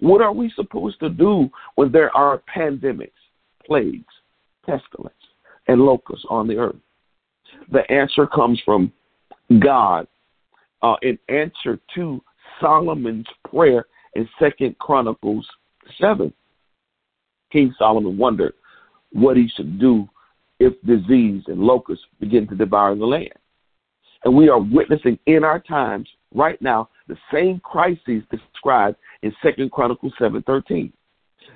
what 0.00 0.22
are 0.22 0.32
we 0.32 0.50
supposed 0.54 1.00
to 1.00 1.10
do 1.10 1.50
when 1.74 1.90
there 1.90 2.14
are 2.16 2.42
pandemics, 2.54 3.10
plagues, 3.66 4.04
pestilence, 4.64 5.14
and 5.66 5.80
locusts 5.80 6.24
on 6.30 6.46
the 6.46 6.56
earth? 6.56 6.76
The 7.72 7.90
answer 7.90 8.26
comes 8.26 8.60
from 8.64 8.92
God 9.60 10.06
uh, 10.82 10.96
in 11.02 11.18
answer 11.28 11.78
to 11.96 12.22
Solomon's 12.60 13.26
prayer 13.50 13.86
in 14.14 14.28
Second 14.38 14.78
Chronicles 14.78 15.46
7. 16.00 16.32
King 17.52 17.74
Solomon 17.78 18.18
wondered 18.18 18.54
what 19.12 19.36
he 19.36 19.48
should 19.56 19.78
do 19.78 20.08
if 20.60 20.74
disease 20.82 21.42
and 21.46 21.60
locusts 21.60 22.04
begin 22.20 22.46
to 22.48 22.54
devour 22.54 22.94
the 22.94 23.04
land. 23.04 23.32
And 24.24 24.34
we 24.34 24.48
are 24.48 24.58
witnessing 24.58 25.18
in 25.26 25.44
our 25.44 25.60
times 25.60 26.08
right 26.34 26.60
now 26.60 26.90
the 27.06 27.16
same 27.32 27.60
crises 27.60 28.22
described 28.30 28.96
in 29.22 29.32
Second 29.42 29.70
Chronicles 29.70 30.12
7:13. 30.18 30.92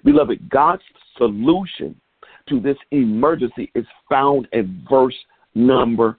Beloved, 0.05 0.49
God's 0.49 0.83
solution 1.17 2.01
to 2.49 2.61
this 2.61 2.79
emergency 2.91 3.71
is 3.75 3.87
found 4.09 4.49
in 4.53 4.87
verse 4.89 5.17
number 5.55 6.19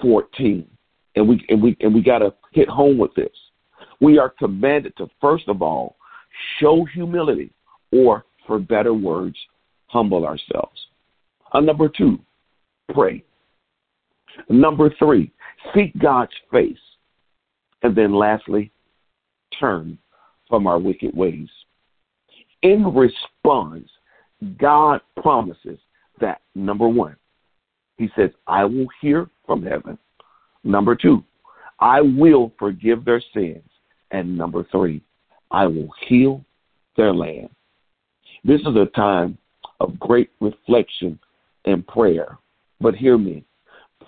14. 0.00 0.68
And 1.16 1.28
we 1.28 1.44
and 1.48 1.62
we 1.62 1.76
and 1.80 1.94
we 1.94 2.02
got 2.02 2.18
to 2.18 2.34
hit 2.52 2.68
home 2.68 2.98
with 2.98 3.14
this. 3.14 3.32
We 4.00 4.18
are 4.18 4.30
commanded 4.30 4.96
to 4.96 5.08
first 5.20 5.48
of 5.48 5.62
all 5.62 5.96
show 6.60 6.84
humility 6.92 7.52
or 7.92 8.24
for 8.46 8.58
better 8.58 8.92
words, 8.92 9.36
humble 9.86 10.26
ourselves. 10.26 10.86
Uh, 11.52 11.60
number 11.60 11.88
2, 11.88 12.18
pray. 12.92 13.22
Number 14.48 14.90
3, 14.98 15.30
seek 15.74 15.96
God's 15.98 16.32
face. 16.52 16.76
And 17.82 17.94
then 17.94 18.14
lastly, 18.14 18.72
turn 19.58 19.98
from 20.48 20.66
our 20.66 20.78
wicked 20.78 21.16
ways. 21.16 21.48
In 22.62 22.94
response, 22.94 23.88
God 24.58 25.00
promises 25.20 25.78
that 26.20 26.40
number 26.54 26.88
one, 26.88 27.16
He 27.98 28.08
says, 28.16 28.30
I 28.46 28.64
will 28.64 28.86
hear 29.00 29.28
from 29.46 29.62
heaven. 29.64 29.98
Number 30.64 30.96
two, 30.96 31.22
I 31.78 32.00
will 32.00 32.52
forgive 32.58 33.04
their 33.04 33.22
sins. 33.34 33.68
And 34.10 34.36
number 34.36 34.66
three, 34.70 35.02
I 35.50 35.66
will 35.66 35.88
heal 36.08 36.44
their 36.96 37.12
land. 37.12 37.48
This 38.44 38.60
is 38.60 38.76
a 38.76 38.86
time 38.94 39.38
of 39.80 39.98
great 39.98 40.30
reflection 40.40 41.18
and 41.64 41.86
prayer. 41.86 42.38
But 42.80 42.94
hear 42.94 43.18
me 43.18 43.44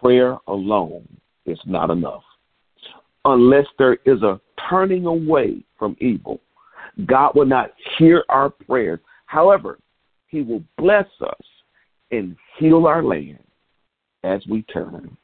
prayer 0.00 0.38
alone 0.46 1.08
is 1.46 1.58
not 1.66 1.90
enough 1.90 2.22
unless 3.24 3.66
there 3.78 3.98
is 4.04 4.22
a 4.22 4.40
turning 4.70 5.06
away 5.06 5.64
from 5.78 5.96
evil. 6.00 6.40
God 7.06 7.32
will 7.34 7.46
not 7.46 7.72
hear 7.98 8.24
our 8.28 8.50
prayers. 8.50 9.00
However, 9.26 9.78
He 10.28 10.42
will 10.42 10.62
bless 10.78 11.06
us 11.20 11.46
and 12.10 12.36
heal 12.58 12.86
our 12.86 13.02
land 13.02 13.42
as 14.24 14.42
we 14.48 14.62
turn. 14.62 15.16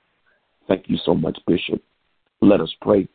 Thank 0.69 0.89
you 0.89 0.99
so 1.05 1.15
much, 1.15 1.39
Bishop. 1.47 1.83
Let 2.41 2.61
us 2.61 2.73
pray. 2.81 3.09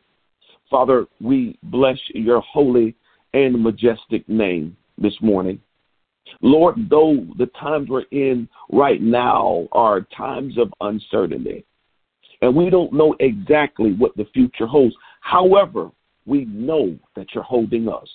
Father, 0.70 1.06
we 1.22 1.58
bless 1.64 1.98
your 2.10 2.42
holy 2.42 2.96
and 3.34 3.62
majestic 3.62 4.28
name 4.28 4.76
this 4.98 5.16
morning. 5.22 5.62
Lord, 6.42 6.76
though 6.90 7.26
the 7.38 7.46
times 7.60 7.90
we're 7.90 8.04
in 8.12 8.50
right 8.72 9.02
now 9.02 9.68
are 9.72 10.02
times 10.16 10.58
of 10.58 10.74
uncertainty, 10.82 11.66
and 12.42 12.56
we 12.56 12.70
don't 12.70 12.92
know 12.92 13.16
exactly 13.20 13.94
what 13.94 14.16
the 14.18 14.28
future 14.34 14.68
holds. 14.68 14.96
However, 15.22 15.90
we 16.26 16.46
know 16.46 16.98
that 17.16 17.28
you're 17.34 17.44
holding 17.44 17.88
us. 17.88 18.10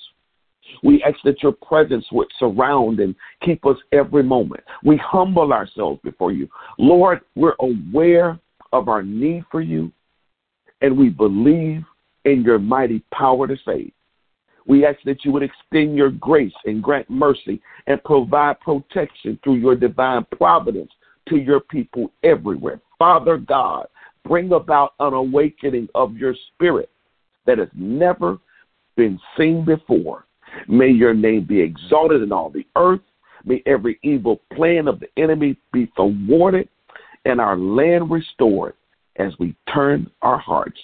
We 0.83 1.03
ask 1.03 1.17
that 1.25 1.43
your 1.43 1.53
presence 1.53 2.05
would 2.13 2.29
surround 2.39 3.01
and 3.01 3.15
keep 3.43 3.65
us 3.67 3.77
every 3.93 4.23
moment. 4.23 4.63
We 4.85 4.97
humble 4.99 5.53
ourselves 5.53 6.01
before 6.05 6.33
you. 6.33 6.49
Lord, 6.79 7.21
we're 7.35 7.57
aware 7.61 8.39
of 8.73 8.89
our 8.89 9.03
need 9.03 9.45
for 9.51 9.61
you, 9.61 9.91
and 10.83 10.97
we 10.97 11.09
believe 11.09 11.83
in 12.25 12.43
your 12.43 12.59
mighty 12.59 13.03
power 13.13 13.47
to 13.47 13.57
save. 13.65 13.93
We 14.67 14.87
ask 14.87 14.99
that 15.05 15.25
you 15.25 15.33
would 15.33 15.43
extend 15.43 15.97
your 15.97 16.11
grace 16.11 16.53
and 16.65 16.83
grant 16.83 17.11
mercy 17.11 17.61
and 17.87 18.03
provide 18.05 18.61
protection 18.61 19.39
through 19.43 19.57
your 19.57 19.75
divine 19.75 20.25
providence 20.37 20.91
to 21.29 21.37
your 21.37 21.61
people 21.61 22.13
everywhere. 22.23 22.81
Father 22.99 23.39
God, 23.39 23.87
bring 24.25 24.53
about 24.53 24.95
an 25.01 25.15
awakening 25.15 25.89
of 25.95 26.17
your 26.17 26.35
spirit 26.55 26.91
that 27.47 27.59
has 27.59 27.69
never 27.75 28.39
been 28.97 29.19
seen 29.37 29.65
before. 29.65 30.27
May 30.69 30.89
your 30.89 31.15
name 31.15 31.45
be 31.45 31.61
exalted 31.61 32.23
in 32.23 32.31
all 32.31 32.51
the 32.51 32.67
earth. 32.77 33.01
May 33.45 33.63
every 33.67 33.99
evil 34.03 34.41
plan 34.55 34.87
of 34.87 35.01
the 35.01 35.09
enemy 35.17 35.57
be 35.73 35.91
thwarted 35.97 36.69
and 37.25 37.41
our 37.41 37.57
land 37.57 38.11
restored 38.11 38.75
as 39.17 39.33
we 39.39 39.55
turn 39.73 40.11
our 40.23 40.39
hearts 40.39 40.79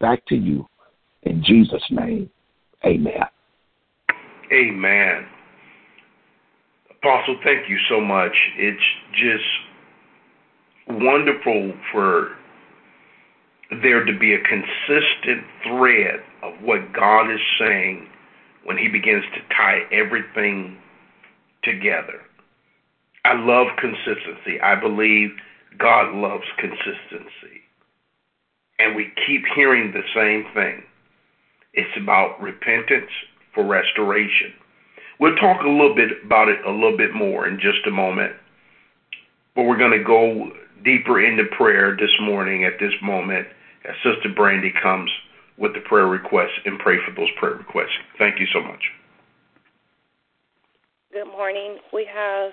back 0.00 0.24
to 0.26 0.36
you. 0.36 0.68
In 1.22 1.42
Jesus' 1.44 1.84
name, 1.90 2.30
amen. 2.84 3.24
Amen. 4.52 5.26
Apostle, 6.90 7.38
thank 7.44 7.68
you 7.68 7.78
so 7.88 8.00
much. 8.00 8.32
It's 8.56 8.82
just 9.12 9.44
wonderful 11.00 11.72
for 11.90 12.36
there 13.82 14.04
to 14.04 14.18
be 14.18 14.34
a 14.34 14.38
consistent 14.40 15.46
thread 15.64 16.20
of 16.42 16.54
what 16.62 16.92
God 16.92 17.32
is 17.32 17.40
saying 17.58 18.08
when 18.64 18.76
He 18.76 18.88
begins 18.88 19.24
to 19.34 19.54
tie 19.54 19.80
everything 19.90 20.76
together. 21.62 22.20
I 23.24 23.34
love 23.34 23.68
consistency. 23.78 24.60
I 24.60 24.74
believe 24.74 25.30
God 25.78 26.14
loves 26.14 26.44
consistency. 26.58 27.62
And 28.78 28.96
we 28.96 29.12
keep 29.26 29.42
hearing 29.54 29.92
the 29.92 30.02
same 30.14 30.52
thing. 30.54 30.82
It's 31.74 31.96
about 31.96 32.40
repentance 32.40 33.10
for 33.54 33.64
restoration. 33.64 34.52
We'll 35.20 35.36
talk 35.36 35.62
a 35.62 35.68
little 35.68 35.94
bit 35.94 36.10
about 36.24 36.48
it 36.48 36.58
a 36.66 36.70
little 36.70 36.96
bit 36.96 37.14
more 37.14 37.46
in 37.46 37.56
just 37.56 37.86
a 37.86 37.90
moment. 37.90 38.32
But 39.54 39.64
we're 39.64 39.78
going 39.78 39.96
to 39.96 40.04
go 40.04 40.50
deeper 40.84 41.24
into 41.24 41.44
prayer 41.56 41.96
this 41.98 42.10
morning 42.20 42.64
at 42.64 42.80
this 42.80 42.92
moment 43.02 43.46
as 43.84 43.94
Sister 44.02 44.28
Brandy 44.34 44.72
comes 44.82 45.10
with 45.58 45.74
the 45.74 45.80
prayer 45.80 46.06
requests 46.06 46.58
and 46.64 46.78
pray 46.78 46.96
for 47.06 47.14
those 47.14 47.30
prayer 47.38 47.54
requests. 47.54 47.94
Thank 48.18 48.40
you 48.40 48.46
so 48.52 48.60
much. 48.60 48.82
Good 51.12 51.26
morning. 51.26 51.78
We 51.92 52.06
have 52.12 52.52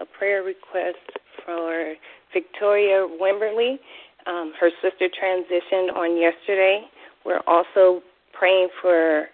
a 0.00 0.04
prayer 0.04 0.42
request 0.42 0.98
for 1.44 1.94
Victoria 2.32 3.08
Wimberly. 3.20 3.78
Um, 4.26 4.52
her 4.60 4.70
sister 4.82 5.08
transitioned 5.08 5.94
on 5.94 6.16
yesterday. 6.20 6.82
We're 7.24 7.42
also 7.46 8.02
praying 8.38 8.68
for 8.80 9.26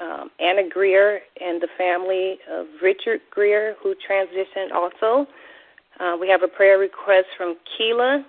um, 0.00 0.30
Anna 0.40 0.68
Greer 0.68 1.20
and 1.40 1.60
the 1.60 1.68
family 1.76 2.38
of 2.50 2.66
Richard 2.82 3.20
Greer, 3.30 3.74
who 3.82 3.94
transitioned 4.08 4.72
also. 4.72 5.26
Uh, 6.00 6.16
we 6.20 6.28
have 6.28 6.42
a 6.42 6.48
prayer 6.48 6.78
request 6.78 7.26
from 7.36 7.56
Keela. 7.76 8.24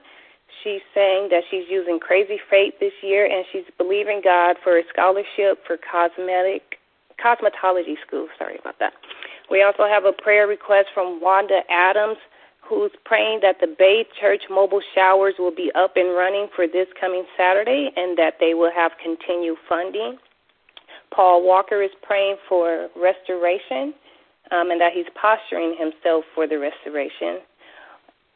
She's 0.64 0.82
saying 0.94 1.30
that 1.30 1.44
she's 1.50 1.66
using 1.70 2.00
Crazy 2.00 2.40
Faith 2.50 2.74
this 2.80 2.94
year, 3.04 3.26
and 3.26 3.46
she's 3.52 3.66
believing 3.78 4.22
God 4.24 4.58
for 4.64 4.78
a 4.78 4.84
scholarship 4.92 5.64
for 5.66 5.78
cosmetic 5.78 6.80
cosmetology 7.24 7.96
school. 8.06 8.28
Sorry 8.38 8.58
about 8.60 8.80
that. 8.80 8.94
We 9.52 9.64
also 9.64 9.86
have 9.86 10.06
a 10.06 10.12
prayer 10.12 10.48
request 10.48 10.88
from 10.94 11.20
Wanda 11.22 11.62
Adams, 11.70 12.18
who's 12.70 12.92
praying 13.04 13.40
that 13.42 13.56
the 13.60 13.68
Bay 13.68 14.06
Church 14.22 14.44
mobile 14.50 14.82
showers 14.94 15.34
will 15.40 15.54
be 15.54 15.72
up 15.76 15.94
and 15.96 16.16
running 16.16 16.48
for 16.56 16.68
this 16.68 16.88
coming 17.00 17.26
Saturday, 17.36 17.90
and 17.96 18.18
that 18.18 18.36
they 18.40 18.54
will 18.54 18.72
have 18.74 18.92
continued 19.04 19.58
funding. 19.68 20.18
Paul 21.12 21.44
Walker 21.44 21.82
is 21.82 21.90
praying 22.04 22.38
for 22.48 22.88
restoration 22.96 23.94
um, 24.52 24.72
and 24.72 24.80
that 24.80 24.94
he's 24.94 25.10
posturing 25.20 25.76
himself 25.78 26.24
for 26.36 26.48
the 26.48 26.60
restoration. 26.60 27.40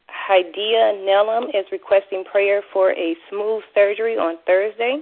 Haidia 0.10 1.06
Nellum 1.06 1.46
is 1.50 1.66
requesting 1.72 2.24
prayer 2.24 2.62
for 2.72 2.92
a 2.92 3.16
smooth 3.30 3.64
surgery 3.74 4.16
on 4.18 4.38
Thursday. 4.46 5.00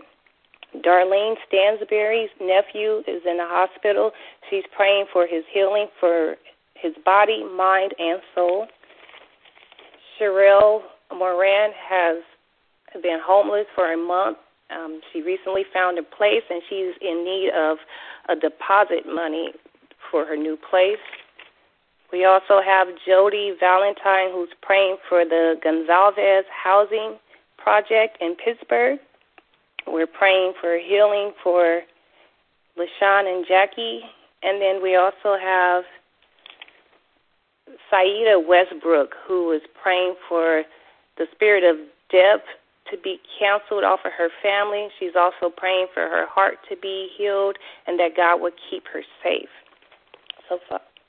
Darlene 0.78 1.36
Stansberry's 1.52 2.32
nephew 2.40 3.00
is 3.08 3.22
in 3.30 3.38
the 3.38 3.46
hospital. 3.46 4.12
She's 4.50 4.64
praying 4.76 5.06
for 5.12 5.28
his 5.28 5.44
healing 5.54 5.88
for 6.00 6.36
his 6.76 6.94
body, 7.06 7.44
mind, 7.44 7.94
and 8.00 8.22
soul. 8.34 8.68
Sherelle 10.22 10.82
Moran 11.12 11.72
has 11.90 12.18
been 13.02 13.20
homeless 13.26 13.66
for 13.76 13.92
a 13.92 13.98
month 13.98 14.38
um, 14.72 15.02
she 15.12 15.22
recently 15.22 15.64
found 15.74 16.00
a 16.00 16.04
place 16.04 16.44
and 16.50 16.62
she's 16.70 16.94
in 17.02 17.26
need 17.26 17.52
of 17.56 17.78
a 18.30 18.36
deposit 18.36 19.06
money 19.06 19.52
for 20.10 20.26
her 20.26 20.38
new 20.38 20.58
place. 20.70 21.02
We 22.12 22.26
also 22.26 22.62
have 22.64 22.88
Jody 23.06 23.54
Valentine 23.60 24.32
who's 24.32 24.50
praying 24.62 24.98
for 25.08 25.26
the 25.26 25.56
Gonzalez 25.64 26.46
Housing 26.52 27.18
Project 27.58 28.18
in 28.22 28.36
Pittsburgh. 28.36 29.00
We're 29.88 30.08
praying 30.08 30.54
for 30.60 30.78
healing 30.78 31.32
for 31.44 31.82
LaShawn 32.78 33.34
and 33.34 33.46
Jackie. 33.48 34.02
And 34.44 34.62
then 34.62 34.82
we 34.82 34.96
also 34.96 35.38
have 35.40 35.84
Saida 37.90 38.40
Westbrook 38.40 39.16
who 39.28 39.52
is 39.52 39.62
praying 39.82 40.16
for 40.28 40.64
the 41.18 41.26
spirit 41.34 41.64
of 41.64 41.78
death 42.12 42.42
to 42.90 42.98
be 42.98 43.20
canceled 43.40 43.84
off 43.84 44.02
of 44.06 44.12
her 44.18 44.30
family. 44.42 44.90
She's 45.00 45.16
also 45.16 45.54
praying 45.56 45.88
for 45.94 46.02
her 46.02 46.26
heart 46.28 46.56
to 46.70 46.76
be 46.76 47.10
healed 47.18 47.58
and 47.88 48.00
that 48.00 48.18
God 48.18 48.42
would 48.42 48.54
keep 48.70 48.84
her 48.94 49.04
safe. 49.24 49.50
So, 50.50 50.60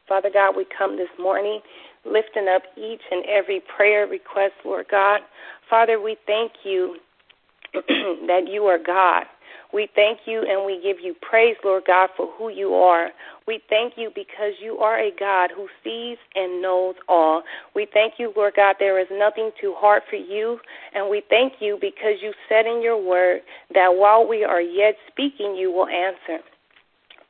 Father 0.08 0.30
God, 0.32 0.56
we 0.56 0.66
come 0.76 0.96
this 0.96 1.08
morning 1.18 1.60
lifting 2.04 2.48
up 2.48 2.62
each 2.76 3.02
and 3.10 3.24
every 3.26 3.60
prayer 3.60 4.06
request, 4.06 4.54
Lord 4.64 4.86
God. 4.90 5.20
Father, 5.68 6.00
we 6.00 6.16
thank 6.26 6.52
you 6.64 6.96
that 7.72 8.44
you 8.48 8.64
are 8.64 8.78
God 8.78 9.24
we 9.72 9.88
thank 9.94 10.20
you 10.26 10.42
and 10.42 10.66
we 10.66 10.80
give 10.82 11.00
you 11.00 11.14
praise, 11.20 11.56
Lord 11.64 11.84
God, 11.86 12.10
for 12.16 12.30
who 12.36 12.50
you 12.50 12.74
are. 12.74 13.10
We 13.46 13.60
thank 13.68 13.94
you 13.96 14.10
because 14.14 14.52
you 14.60 14.78
are 14.78 14.98
a 14.98 15.10
God 15.18 15.50
who 15.54 15.66
sees 15.82 16.18
and 16.34 16.60
knows 16.60 16.94
all. 17.08 17.42
We 17.74 17.86
thank 17.92 18.14
you, 18.18 18.32
Lord 18.36 18.54
God, 18.54 18.76
there 18.78 19.00
is 19.00 19.08
nothing 19.10 19.50
too 19.60 19.74
hard 19.76 20.02
for 20.08 20.16
you. 20.16 20.58
And 20.94 21.08
we 21.08 21.22
thank 21.28 21.54
you 21.60 21.78
because 21.80 22.16
you 22.20 22.32
said 22.48 22.66
in 22.66 22.82
your 22.82 23.02
word 23.02 23.40
that 23.74 23.94
while 23.94 24.26
we 24.28 24.44
are 24.44 24.60
yet 24.60 24.96
speaking, 25.10 25.56
you 25.56 25.72
will 25.72 25.88
answer. 25.88 26.44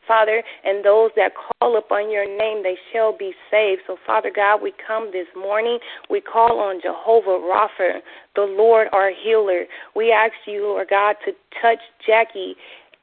Father, 0.07 0.43
and 0.65 0.85
those 0.85 1.11
that 1.17 1.33
call 1.35 1.77
upon 1.77 2.11
your 2.11 2.27
name, 2.27 2.63
they 2.63 2.77
shall 2.93 3.17
be 3.17 3.33
saved. 3.51 3.83
So, 3.87 3.97
Father 4.07 4.31
God, 4.35 4.63
we 4.63 4.73
come 4.85 5.11
this 5.13 5.29
morning. 5.37 5.79
We 6.11 6.21
call 6.21 6.59
on 6.59 6.81
Jehovah 6.83 7.39
Rapha, 7.39 8.01
the 8.35 8.43
Lord 8.43 8.89
our 8.93 9.11
healer. 9.11 9.65
We 9.95 10.13
ask 10.13 10.35
you, 10.47 10.65
Lord 10.65 10.89
God, 10.91 11.17
to 11.25 11.33
touch 11.61 11.79
Jackie 12.07 12.57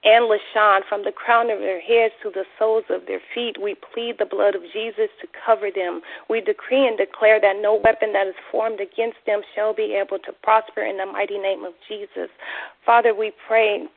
and 0.03 0.31
LaShawn 0.31 0.81
from 0.87 1.03
the 1.03 1.11
crown 1.11 1.49
of 1.49 1.59
their 1.59 1.81
heads 1.81 2.13
to 2.23 2.29
the 2.29 2.45
soles 2.57 2.85
of 2.89 3.05
their 3.05 3.19
feet. 3.35 3.57
We 3.61 3.75
plead 3.75 4.15
the 4.17 4.25
blood 4.25 4.55
of 4.55 4.61
Jesus 4.71 5.09
to 5.21 5.27
cover 5.45 5.69
them. 5.73 6.01
We 6.29 6.39
decree 6.39 6.87
and 6.87 6.97
declare 6.97 7.39
that 7.41 7.59
no 7.61 7.75
weapon 7.83 8.13
that 8.13 8.27
is 8.27 8.35
formed 8.51 8.79
against 8.79 9.17
them 9.25 9.41
shall 9.55 9.73
be 9.73 9.99
able 9.99 10.19
to 10.19 10.31
prosper 10.41 10.83
in 10.83 10.97
the 10.97 11.05
mighty 11.05 11.37
name 11.37 11.65
of 11.65 11.73
Jesus. 11.87 12.29
Father, 12.85 13.13
we 13.13 13.33
pray 13.45 13.87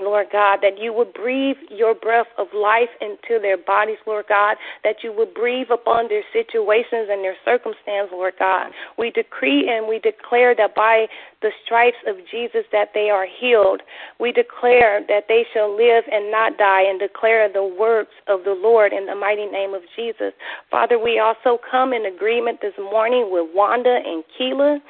Lord 0.00 0.28
God, 0.32 0.60
that 0.62 0.78
you 0.78 0.92
would 0.92 1.12
breathe 1.12 1.56
your 1.70 1.94
breath 1.94 2.26
of 2.38 2.48
life 2.54 2.90
into 3.00 3.40
their 3.40 3.56
bodies, 3.56 3.98
Lord 4.06 4.26
God, 4.28 4.56
that 4.84 4.96
you 5.02 5.12
would 5.12 5.34
breathe 5.34 5.68
upon 5.70 6.08
their 6.08 6.24
situations 6.32 7.08
and 7.10 7.24
their 7.24 7.36
circumstances, 7.44 8.10
Lord 8.12 8.34
God. 8.38 8.72
We 8.96 9.10
decree 9.10 9.68
and 9.68 9.88
we 9.88 9.98
declare 9.98 10.54
that 10.56 10.74
by 10.74 11.06
the 11.42 11.50
stripes 11.64 11.98
of 12.06 12.16
Jesus 12.30 12.64
that 12.72 12.90
they 12.94 13.10
are 13.10 13.26
healed. 13.26 13.82
We 14.18 14.32
declare 14.32 15.04
that 15.08 15.24
they 15.28 15.44
shall 15.52 15.70
live 15.70 16.04
and 16.10 16.30
not 16.30 16.58
die 16.58 16.82
and 16.82 16.98
declare 16.98 17.50
the 17.52 17.64
works 17.64 18.14
of 18.26 18.44
the 18.44 18.58
Lord 18.58 18.92
in 18.92 19.06
the 19.06 19.14
mighty 19.14 19.46
name 19.46 19.74
of 19.74 19.82
Jesus. 19.94 20.32
Father, 20.70 20.98
we 20.98 21.18
also 21.18 21.60
come 21.70 21.92
in 21.92 22.06
agreement 22.06 22.60
this 22.60 22.74
morning 22.78 23.28
with 23.30 23.48
Wanda 23.54 24.00
and 24.04 24.24
Keela. 24.36 24.80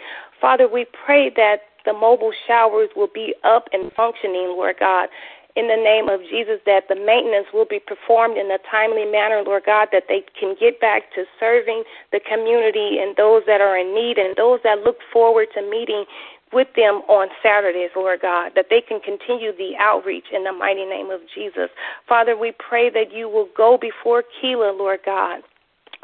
Father, 0.40 0.68
we 0.68 0.86
pray 1.04 1.30
that 1.36 1.67
the 1.88 1.94
mobile 1.94 2.32
showers 2.46 2.90
will 2.94 3.08
be 3.12 3.34
up 3.44 3.68
and 3.72 3.90
functioning, 3.96 4.52
Lord 4.52 4.76
God, 4.78 5.08
in 5.56 5.66
the 5.66 5.76
name 5.76 6.08
of 6.08 6.20
Jesus 6.28 6.60
that 6.66 6.84
the 6.88 6.94
maintenance 6.94 7.48
will 7.52 7.64
be 7.64 7.80
performed 7.80 8.36
in 8.36 8.50
a 8.50 8.58
timely 8.70 9.06
manner, 9.06 9.42
Lord 9.42 9.64
God, 9.64 9.88
that 9.90 10.04
they 10.06 10.22
can 10.38 10.54
get 10.60 10.80
back 10.80 11.12
to 11.14 11.24
serving 11.40 11.82
the 12.12 12.20
community 12.20 12.98
and 13.00 13.16
those 13.16 13.42
that 13.46 13.62
are 13.62 13.76
in 13.76 13.94
need 13.94 14.18
and 14.18 14.36
those 14.36 14.60
that 14.64 14.84
look 14.84 14.98
forward 15.10 15.48
to 15.54 15.62
meeting 15.62 16.04
with 16.52 16.68
them 16.76 17.02
on 17.08 17.28
Saturdays, 17.42 17.90
Lord 17.96 18.20
God, 18.20 18.52
that 18.54 18.66
they 18.70 18.80
can 18.80 19.00
continue 19.00 19.56
the 19.56 19.72
outreach 19.80 20.26
in 20.32 20.44
the 20.44 20.52
mighty 20.52 20.84
name 20.84 21.10
of 21.10 21.20
Jesus. 21.34 21.70
Father, 22.06 22.36
we 22.36 22.52
pray 22.52 22.90
that 22.90 23.12
you 23.12 23.28
will 23.28 23.48
go 23.56 23.78
before 23.80 24.22
Keela, 24.40 24.76
Lord 24.76 25.00
God, 25.04 25.40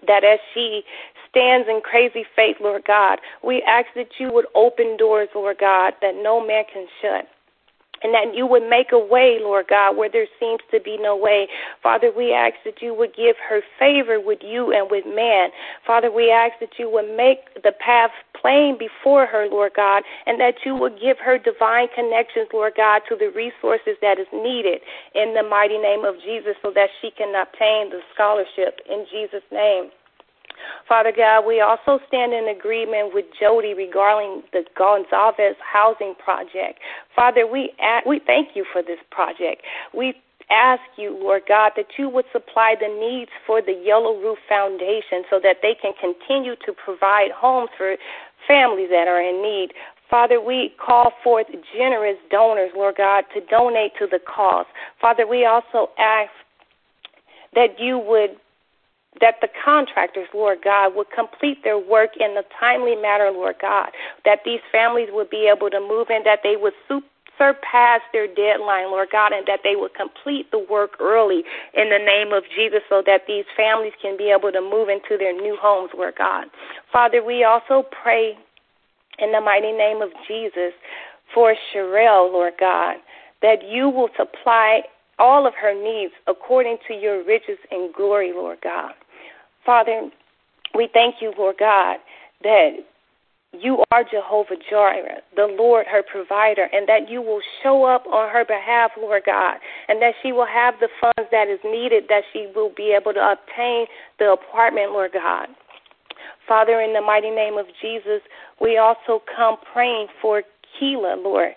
that 0.06 0.24
as 0.24 0.38
she 0.52 0.82
stands 1.34 1.68
in 1.68 1.80
crazy 1.82 2.24
faith, 2.36 2.56
Lord 2.60 2.84
God, 2.86 3.18
we 3.42 3.62
ask 3.66 3.86
that 3.96 4.20
you 4.20 4.30
would 4.32 4.46
open 4.54 4.96
doors, 4.96 5.28
Lord 5.34 5.58
God, 5.58 5.94
that 6.00 6.14
no 6.14 6.38
man 6.38 6.62
can 6.72 6.86
shut 7.02 7.26
and 8.04 8.12
that 8.12 8.36
you 8.36 8.46
would 8.46 8.68
make 8.68 8.92
a 8.92 8.98
way, 8.98 9.38
Lord 9.40 9.66
God, 9.68 9.96
where 9.96 10.10
there 10.12 10.28
seems 10.38 10.60
to 10.70 10.78
be 10.78 10.98
no 11.00 11.16
way. 11.16 11.48
Father, 11.82 12.12
we 12.14 12.34
ask 12.34 12.54
that 12.64 12.82
you 12.82 12.94
would 12.94 13.16
give 13.16 13.34
her 13.48 13.62
favor 13.80 14.20
with 14.20 14.40
you 14.44 14.70
and 14.76 14.90
with 14.90 15.08
man. 15.08 15.48
Father, 15.86 16.12
we 16.12 16.30
ask 16.30 16.52
that 16.60 16.78
you 16.78 16.90
would 16.92 17.08
make 17.16 17.48
the 17.64 17.72
path 17.72 18.12
plain 18.38 18.76
before 18.78 19.24
her, 19.24 19.48
Lord 19.50 19.72
God, 19.74 20.04
and 20.26 20.38
that 20.38 20.66
you 20.66 20.76
would 20.76 21.00
give 21.00 21.16
her 21.24 21.38
divine 21.38 21.88
connections, 21.96 22.52
Lord 22.52 22.74
God, 22.76 23.00
to 23.08 23.16
the 23.16 23.32
resources 23.32 23.96
that 24.02 24.20
is 24.20 24.28
needed 24.34 24.84
in 25.14 25.32
the 25.32 25.42
mighty 25.42 25.78
name 25.78 26.04
of 26.04 26.20
Jesus 26.20 26.60
so 26.60 26.70
that 26.74 26.92
she 27.00 27.10
can 27.10 27.32
obtain 27.32 27.88
the 27.88 28.04
scholarship 28.12 28.84
in 28.84 29.06
Jesus' 29.10 29.48
name. 29.50 29.88
Father 30.88 31.12
God, 31.16 31.46
we 31.46 31.60
also 31.60 32.00
stand 32.08 32.32
in 32.32 32.48
agreement 32.48 33.14
with 33.14 33.26
Jody 33.38 33.74
regarding 33.74 34.42
the 34.52 34.64
Gonzalez 34.76 35.56
housing 35.60 36.14
project. 36.22 36.80
Father, 37.14 37.46
we 37.46 37.72
we 38.06 38.20
thank 38.26 38.54
you 38.54 38.64
for 38.72 38.82
this 38.82 38.98
project. 39.10 39.62
We 39.92 40.14
ask 40.50 40.82
you, 40.96 41.16
Lord 41.20 41.42
God, 41.48 41.72
that 41.76 41.86
you 41.98 42.08
would 42.08 42.26
supply 42.32 42.74
the 42.78 42.88
needs 42.88 43.30
for 43.46 43.62
the 43.62 43.72
Yellow 43.72 44.18
Roof 44.20 44.38
Foundation 44.48 45.24
so 45.30 45.40
that 45.42 45.58
they 45.62 45.74
can 45.74 45.92
continue 45.98 46.54
to 46.66 46.72
provide 46.72 47.30
homes 47.30 47.70
for 47.76 47.96
families 48.46 48.90
that 48.90 49.08
are 49.08 49.22
in 49.22 49.42
need. 49.42 49.72
Father, 50.10 50.40
we 50.40 50.74
call 50.84 51.12
forth 51.22 51.46
generous 51.74 52.18
donors, 52.30 52.70
Lord 52.76 52.96
God, 52.96 53.24
to 53.34 53.40
donate 53.40 53.92
to 53.98 54.06
the 54.06 54.18
cause. 54.18 54.66
Father, 55.00 55.26
we 55.26 55.46
also 55.46 55.90
ask 55.98 56.30
that 57.54 57.80
you 57.80 57.98
would 57.98 58.36
that 59.20 59.36
the 59.40 59.48
contractors, 59.64 60.28
Lord 60.34 60.58
God, 60.62 60.94
would 60.94 61.10
complete 61.10 61.62
their 61.62 61.78
work 61.78 62.10
in 62.18 62.36
a 62.36 62.42
timely 62.58 62.96
manner, 62.96 63.30
Lord 63.30 63.56
God, 63.60 63.90
that 64.24 64.40
these 64.44 64.60
families 64.72 65.08
would 65.12 65.30
be 65.30 65.50
able 65.54 65.70
to 65.70 65.80
move 65.80 66.08
in, 66.10 66.22
that 66.24 66.40
they 66.42 66.56
would 66.56 66.74
surpass 67.38 68.00
their 68.12 68.26
deadline, 68.26 68.90
Lord 68.90 69.08
God, 69.10 69.32
and 69.32 69.46
that 69.46 69.60
they 69.62 69.76
would 69.76 69.94
complete 69.94 70.50
the 70.50 70.58
work 70.58 70.96
early 71.00 71.42
in 71.74 71.90
the 71.90 71.98
name 71.98 72.32
of 72.32 72.44
Jesus 72.54 72.80
so 72.88 73.02
that 73.06 73.22
these 73.26 73.44
families 73.56 73.92
can 74.00 74.16
be 74.16 74.30
able 74.30 74.52
to 74.52 74.60
move 74.60 74.88
into 74.88 75.16
their 75.18 75.32
new 75.32 75.56
homes, 75.60 75.90
Lord 75.96 76.14
God. 76.16 76.46
Father, 76.92 77.22
we 77.24 77.44
also 77.44 77.84
pray 78.02 78.36
in 79.18 79.32
the 79.32 79.40
mighty 79.40 79.72
name 79.72 80.02
of 80.02 80.10
Jesus 80.26 80.72
for 81.32 81.54
Sherelle, 81.72 82.32
Lord 82.32 82.54
God, 82.58 82.96
that 83.42 83.68
you 83.68 83.88
will 83.88 84.08
supply 84.16 84.82
all 85.18 85.46
of 85.46 85.54
her 85.54 85.74
needs 85.74 86.12
according 86.26 86.78
to 86.88 86.94
your 86.94 87.24
riches 87.24 87.58
and 87.70 87.92
glory, 87.94 88.32
Lord 88.32 88.58
God. 88.62 88.92
Father, 89.64 90.10
we 90.74 90.88
thank 90.92 91.16
you, 91.20 91.32
Lord 91.36 91.56
God, 91.58 91.98
that 92.42 92.70
you 93.52 93.82
are 93.92 94.02
Jehovah 94.02 94.56
Jireh, 94.68 95.22
the 95.36 95.46
Lord, 95.46 95.86
her 95.86 96.02
provider, 96.02 96.68
and 96.72 96.88
that 96.88 97.08
you 97.08 97.22
will 97.22 97.40
show 97.62 97.84
up 97.84 98.04
on 98.06 98.30
her 98.30 98.44
behalf, 98.44 98.90
Lord 98.98 99.22
God, 99.26 99.56
and 99.88 100.02
that 100.02 100.14
she 100.22 100.32
will 100.32 100.46
have 100.46 100.74
the 100.80 100.88
funds 101.00 101.30
that 101.30 101.48
is 101.48 101.60
needed, 101.64 102.04
that 102.08 102.22
she 102.32 102.48
will 102.54 102.72
be 102.76 102.96
able 103.00 103.12
to 103.12 103.20
obtain 103.20 103.86
the 104.18 104.32
apartment, 104.32 104.90
Lord 104.92 105.12
God. 105.12 105.48
Father, 106.48 106.80
in 106.80 106.92
the 106.92 107.00
mighty 107.00 107.30
name 107.30 107.56
of 107.56 107.66
Jesus, 107.80 108.20
we 108.60 108.76
also 108.76 109.22
come 109.36 109.56
praying 109.72 110.08
for 110.20 110.42
Keela, 110.78 111.16
Lord, 111.16 111.52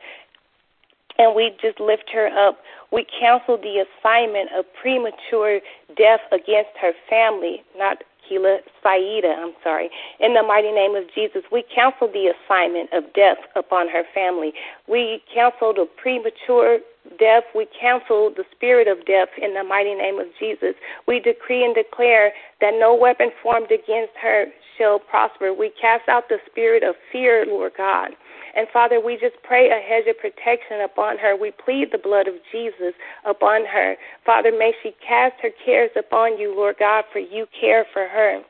and 1.17 1.35
we 1.35 1.51
just 1.61 1.79
lift 1.79 2.09
her 2.13 2.27
up. 2.27 2.59
We 2.91 3.05
cancel 3.19 3.57
the 3.57 3.85
assignment 3.85 4.49
of 4.57 4.65
premature 4.79 5.59
death 5.97 6.21
against 6.31 6.71
her 6.81 6.93
family, 7.09 7.63
not 7.77 8.03
Keela 8.27 8.59
Saida, 8.83 9.35
I'm 9.39 9.53
sorry. 9.63 9.89
In 10.19 10.33
the 10.33 10.43
mighty 10.43 10.71
name 10.71 10.95
of 10.95 11.05
Jesus, 11.13 11.43
we 11.51 11.63
cancel 11.63 12.07
the 12.11 12.33
assignment 12.33 12.91
of 12.93 13.03
death 13.13 13.37
upon 13.55 13.87
her 13.89 14.03
family. 14.13 14.53
We 14.87 15.21
cancel 15.33 15.73
the 15.73 15.87
premature 16.01 16.79
death. 17.19 17.43
We 17.55 17.67
cancel 17.79 18.31
the 18.35 18.43
spirit 18.51 18.87
of 18.87 19.05
death 19.05 19.29
in 19.41 19.53
the 19.53 19.63
mighty 19.63 19.93
name 19.93 20.19
of 20.19 20.27
Jesus. 20.39 20.75
We 21.07 21.19
decree 21.19 21.63
and 21.63 21.75
declare 21.75 22.31
that 22.61 22.73
no 22.79 22.95
weapon 22.95 23.29
formed 23.41 23.71
against 23.71 24.13
her 24.21 24.45
shall 24.77 24.99
prosper. 24.99 25.53
We 25.53 25.71
cast 25.79 26.07
out 26.07 26.29
the 26.29 26.37
spirit 26.49 26.83
of 26.83 26.95
fear, 27.11 27.45
Lord 27.45 27.73
God. 27.77 28.11
And 28.55 28.67
Father, 28.73 28.99
we 28.99 29.17
just 29.17 29.35
pray 29.43 29.69
a 29.69 29.81
hedge 29.81 30.07
of 30.07 30.17
protection 30.17 30.81
upon 30.81 31.17
her. 31.17 31.35
We 31.35 31.51
plead 31.51 31.89
the 31.91 31.97
blood 31.97 32.27
of 32.27 32.35
Jesus 32.51 32.93
upon 33.25 33.65
her. 33.65 33.95
Father, 34.25 34.51
may 34.51 34.73
she 34.81 34.95
cast 35.05 35.35
her 35.41 35.51
cares 35.63 35.91
upon 35.95 36.37
you, 36.37 36.55
Lord 36.55 36.75
God, 36.79 37.05
for 37.11 37.19
you 37.19 37.45
care 37.59 37.85
for 37.93 38.07
her. 38.07 38.41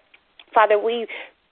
Father, 0.54 0.80
we 0.80 1.08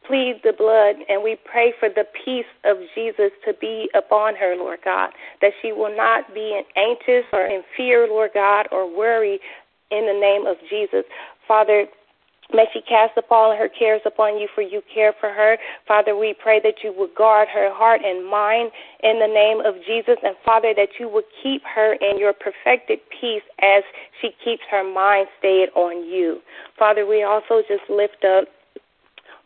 plead 0.08 0.42
the 0.44 0.54
blood 0.54 0.96
and 1.10 1.24
we 1.24 1.38
pray 1.46 1.74
for 1.80 1.90
the 1.90 2.06
peace 2.26 2.50
of 2.64 2.78
Jesus 2.94 3.32
to 3.46 3.54
be 3.60 3.90
upon 3.94 4.36
her, 4.36 4.56
Lord 4.56 4.80
God, 4.84 5.12
that 5.42 5.52
she 5.62 5.72
will 5.72 5.96
not 5.96 6.34
be 6.34 6.62
anxious 6.76 7.26
or 7.34 7.46
in 7.46 7.64
fear, 7.76 8.08
Lord 8.08 8.32
God, 8.34 8.68
or 8.72 8.86
worry 8.86 9.40
in 9.92 10.06
the 10.06 10.20
name 10.20 10.46
of 10.48 10.58
Jesus. 10.70 11.04
Father, 11.48 11.86
May 12.54 12.66
she 12.74 12.82
cast 12.82 13.18
upon 13.18 13.58
her 13.58 13.68
cares 13.68 14.02
upon 14.06 14.38
you, 14.38 14.48
for 14.54 14.62
you 14.62 14.82
care 14.94 15.14
for 15.20 15.30
her. 15.30 15.58
Father, 15.88 16.16
we 16.16 16.34
pray 16.34 16.60
that 16.62 16.84
you 16.84 16.94
would 16.96 17.16
guard 17.16 17.48
her 17.50 17.74
heart 17.74 18.02
and 18.06 18.26
mind 18.26 18.72
in 19.02 19.20
the 19.20 19.28
name 19.28 19.66
of 19.66 19.76
Jesus. 19.86 20.18
And 20.24 20.36
Father, 20.46 20.74
that 20.76 21.00
you 21.00 21.10
would 21.10 21.26
keep 21.42 21.64
her 21.64 21.94
in 21.94 22.20
your 22.20 22.34
perfected 22.34 23.00
peace 23.10 23.42
as 23.62 23.84
she 24.22 24.30
keeps 24.44 24.62
her 24.70 24.84
mind 24.84 25.28
stayed 25.40 25.70
on 25.76 26.06
you. 26.06 26.40
Father, 26.78 27.06
we 27.06 27.24
also 27.24 27.64
just 27.68 27.90
lift 27.90 28.24
up 28.24 28.46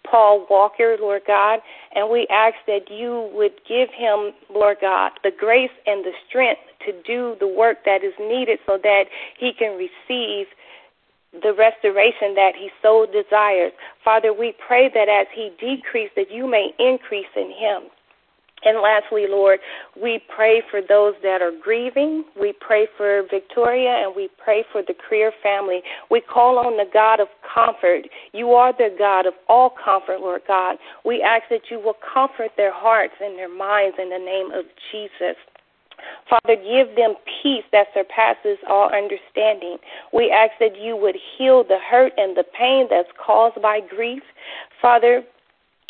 Paul 0.10 0.46
Walker, 0.50 0.98
Lord 1.00 1.24
God, 1.28 1.60
and 1.94 2.10
we 2.10 2.28
ask 2.30 2.56
that 2.68 2.90
you 2.90 3.30
would 3.34 3.54
give 3.68 3.90
him, 3.90 4.32
Lord 4.54 4.78
God, 4.82 5.12
the 5.24 5.32
grace 5.38 5.72
and 5.86 6.04
the 6.04 6.14
strength 6.28 6.62
to 6.86 6.94
do 7.04 7.36
the 7.40 7.48
work 7.48 7.86
that 7.86 8.04
is 8.04 8.14
needed 8.20 8.60
so 8.66 8.78
that 8.82 9.06
he 9.38 9.52
can 9.54 9.78
receive 9.78 10.48
the 11.32 11.54
restoration 11.54 12.34
that 12.36 12.54
he 12.58 12.70
so 12.82 13.06
desires. 13.06 13.72
Father, 14.04 14.34
we 14.34 14.54
pray 14.66 14.90
that 14.94 15.10
as 15.10 15.28
he 15.34 15.52
decreases, 15.60 16.12
that 16.16 16.32
you 16.32 16.50
may 16.50 16.72
increase 16.80 17.30
in 17.36 17.52
him. 17.52 17.84
And 18.66 18.82
lastly, 18.82 19.26
Lord, 19.30 19.60
we 20.02 20.22
pray 20.36 20.62
for 20.70 20.82
those 20.82 21.14
that 21.24 21.42
are 21.42 21.52
grieving. 21.64 22.26
We 22.40 22.54
pray 22.60 22.88
for 22.98 23.24
Victoria 23.30 24.04
and 24.04 24.16
we 24.16 24.30
pray 24.44 24.64
for 24.72 24.82
the 24.82 24.96
Greer 25.08 25.32
family. 25.42 25.82
We 26.12 26.22
call 26.22 26.60
on 26.60 26.78
the 26.78 26.90
God 26.92 27.20
of 27.20 27.28
comfort. 27.54 28.04
You 28.34 28.52
are 28.52 28.74
the 28.74 28.94
God 28.98 29.26
of 29.26 29.34
all 29.48 29.70
comfort, 29.84 30.20
Lord 30.20 30.42
God. 30.48 30.78
We 31.06 31.22
ask 31.22 31.44
that 31.50 31.72
you 31.72 31.80
will 31.80 31.98
comfort 32.14 32.52
their 32.58 32.74
hearts 32.74 33.14
and 33.22 33.38
their 33.38 33.54
minds 33.54 33.98
in 34.02 34.10
the 34.10 34.20
name 34.20 34.52
of 34.52 34.66
Jesus. 34.92 35.36
Father, 36.30 36.56
give 36.56 36.96
them 36.96 37.16
peace 37.42 37.64
that 37.72 37.88
surpasses 37.94 38.58
all 38.70 38.90
understanding. 38.90 39.78
We 40.14 40.32
ask 40.32 40.52
that 40.60 40.78
you 40.78 40.96
would 40.96 41.18
heal 41.38 41.64
the 41.64 41.80
hurt 41.80 42.14
and 42.18 42.38
the 42.38 42.46
pain 42.58 42.88
that's 42.90 43.10
caused 43.18 43.62
by 43.62 43.82
grief. 43.82 44.24
Father, 44.82 45.24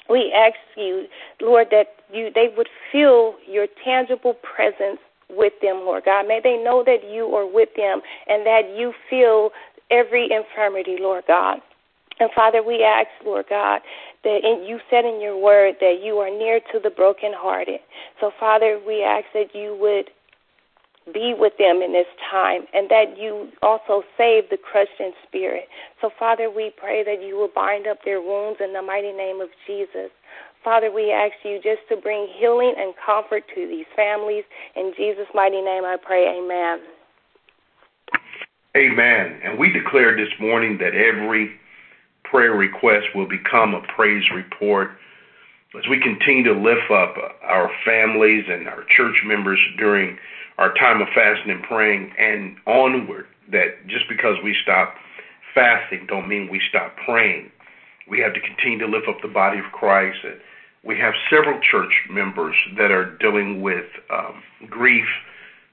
we 0.10 0.34
ask 0.34 0.58
you, 0.76 1.08
Lord, 1.42 1.68
that 1.72 1.88
you 2.12 2.32
they 2.34 2.54
would 2.56 2.70
feel 2.92 3.36
your 3.48 3.68
tangible 3.84 4.36
presence 4.36 5.00
with 5.30 5.54
them, 5.62 5.78
Lord 5.78 6.06
God. 6.06 6.28
May 6.28 6.42
they 6.44 6.58
know 6.58 6.84
that 6.86 7.10
you 7.10 7.26
are 7.36 7.46
with 7.46 7.70
them 7.76 8.02
and 8.28 8.46
that 8.46 8.76
you 8.76 8.94
feel 9.10 9.52
every 9.92 10.30
infirmity, 10.32 10.98
Lord 11.00 11.24
God. 11.28 11.60
And 12.20 12.30
Father, 12.36 12.62
we 12.62 12.84
ask, 12.84 13.08
Lord 13.26 13.46
God, 13.50 13.82
that 14.24 14.40
in, 14.44 14.66
you 14.68 14.80
said 14.90 15.06
in 15.06 15.22
your 15.22 15.38
word 15.38 15.76
that 15.80 16.02
you 16.04 16.18
are 16.18 16.30
near 16.30 16.60
to 16.74 16.80
the 16.80 16.90
brokenhearted. 16.90 17.80
So, 18.20 18.32
Father, 18.38 18.80
we 18.86 19.04
ask 19.04 19.26
that 19.34 19.56
you 19.56 19.78
would 19.80 20.10
be 21.12 21.34
with 21.38 21.54
them 21.58 21.82
in 21.82 21.94
this 21.94 22.08
time 22.32 22.64
and 22.74 22.90
that 22.90 23.18
you 23.18 23.50
also 23.62 24.04
save 24.18 24.50
the 24.50 24.58
crushed 24.58 25.00
in 25.00 25.12
spirit. 25.28 25.68
So, 26.02 26.10
Father, 26.18 26.50
we 26.50 26.72
pray 26.76 27.04
that 27.04 27.22
you 27.26 27.38
will 27.38 27.52
bind 27.54 27.88
up 27.88 28.00
their 28.06 28.22
wounds 28.22 28.60
in 28.64 28.74
the 28.74 28.82
mighty 28.82 29.12
name 29.12 29.42
of 29.42 29.50
Jesus. 29.68 30.12
Father, 30.64 30.92
we 30.92 31.12
ask 31.12 31.34
you 31.44 31.60
just 31.64 31.88
to 31.90 31.96
bring 31.96 32.28
healing 32.38 32.74
and 32.78 32.94
comfort 33.04 33.44
to 33.56 33.68
these 33.68 33.86
families. 33.96 34.44
In 34.76 34.94
Jesus' 34.96 35.28
mighty 35.34 35.62
name 35.62 35.86
I 35.86 35.96
pray, 36.02 36.28
amen. 36.38 36.80
Amen. 38.76 39.40
And 39.44 39.58
we 39.58 39.72
declare 39.72 40.16
this 40.16 40.34
morning 40.40 40.78
that 40.80 40.94
every 40.94 41.52
prayer 42.24 42.52
request 42.52 43.08
will 43.16 43.28
become 43.28 43.74
a 43.74 43.82
praise 43.96 44.24
report 44.34 44.92
as 45.78 45.88
we 45.90 46.00
continue 46.00 46.44
to 46.44 46.54
lift 46.54 46.90
up 46.92 47.16
our 47.44 47.70
families 47.86 48.46
and 48.50 48.68
our 48.68 48.84
church 48.96 49.16
members 49.26 49.60
during 49.78 50.18
our 50.60 50.74
time 50.74 51.02
of 51.02 51.08
fasting 51.16 51.52
and 51.52 51.64
praying 51.64 52.12
and 52.20 52.58
onward. 52.68 53.26
That 53.52 53.88
just 53.88 54.06
because 54.08 54.36
we 54.44 54.56
stop 54.62 54.94
fasting 55.56 56.06
don't 56.08 56.28
mean 56.28 56.50
we 56.52 56.62
stop 56.70 56.96
praying. 57.04 57.50
We 58.08 58.20
have 58.20 58.34
to 58.34 58.42
continue 58.42 58.78
to 58.80 58.88
lift 58.88 59.08
up 59.08 59.18
the 59.22 59.28
body 59.28 59.58
of 59.58 59.72
Christ. 59.72 60.20
And 60.24 60.40
we 60.84 61.00
have 61.00 61.14
several 61.30 61.60
church 61.60 61.94
members 62.12 62.56
that 62.78 62.92
are 62.92 63.18
dealing 63.18 63.62
with 63.62 63.86
um, 64.12 64.44
grief 64.70 65.08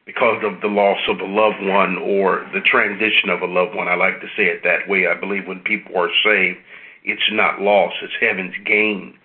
because 0.06 0.42
of 0.44 0.60
the 0.60 0.68
loss 0.68 1.00
of 1.08 1.18
a 1.18 1.26
loved 1.26 1.60
one 1.60 1.98
or 1.98 2.48
the 2.54 2.60
transition 2.60 3.28
of 3.28 3.42
a 3.42 3.46
loved 3.46 3.74
one. 3.74 3.88
I 3.88 3.96
like 3.96 4.20
to 4.20 4.28
say 4.36 4.44
it 4.44 4.62
that 4.62 4.88
way. 4.88 5.06
I 5.06 5.18
believe 5.18 5.46
when 5.46 5.60
people 5.60 5.98
are 5.98 6.10
saved, 6.24 6.58
it's 7.02 7.28
not 7.32 7.60
loss, 7.60 7.92
it's 8.02 8.14
heaven's 8.20 8.54
gain. 8.64 9.18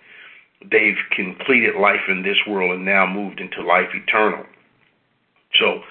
They've 0.60 0.98
completed 1.14 1.76
life 1.76 2.06
in 2.08 2.22
this 2.22 2.38
world 2.46 2.72
and 2.72 2.84
now 2.84 3.06
moved 3.06 3.40
into 3.40 3.62
life 3.62 3.94
eternal. 3.94 4.44
So, 5.58 5.82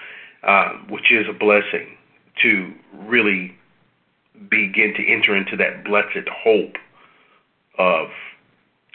uh, 0.43 0.69
which 0.89 1.12
is 1.12 1.26
a 1.30 1.34
blessing 1.34 1.97
to 2.41 2.74
really 2.93 3.56
begin 4.50 4.93
to 4.95 5.08
enter 5.08 5.36
into 5.36 5.56
that 5.58 5.84
blessed 5.84 6.28
hope 6.43 6.76
of 7.78 8.08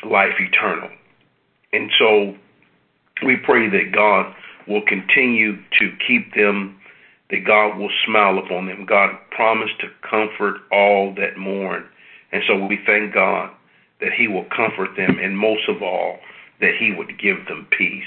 life 0.04 0.34
eternal. 0.38 0.90
And 1.72 1.90
so 1.98 2.34
we 3.24 3.36
pray 3.36 3.68
that 3.68 3.92
God 3.92 4.34
will 4.66 4.82
continue 4.82 5.56
to 5.78 5.92
keep 6.06 6.34
them, 6.34 6.80
that 7.30 7.44
God 7.46 7.78
will 7.78 7.90
smile 8.04 8.38
upon 8.38 8.66
them. 8.66 8.84
God 8.86 9.10
promised 9.30 9.78
to 9.80 9.88
comfort 10.08 10.60
all 10.72 11.14
that 11.16 11.36
mourn. 11.36 11.84
And 12.32 12.42
so 12.46 12.66
we 12.66 12.78
thank 12.84 13.14
God 13.14 13.50
that 14.00 14.12
He 14.12 14.28
will 14.28 14.44
comfort 14.44 14.96
them, 14.96 15.18
and 15.20 15.38
most 15.38 15.68
of 15.68 15.82
all, 15.82 16.18
that 16.60 16.72
He 16.78 16.92
would 16.92 17.18
give 17.18 17.46
them 17.46 17.66
peace. 17.76 18.04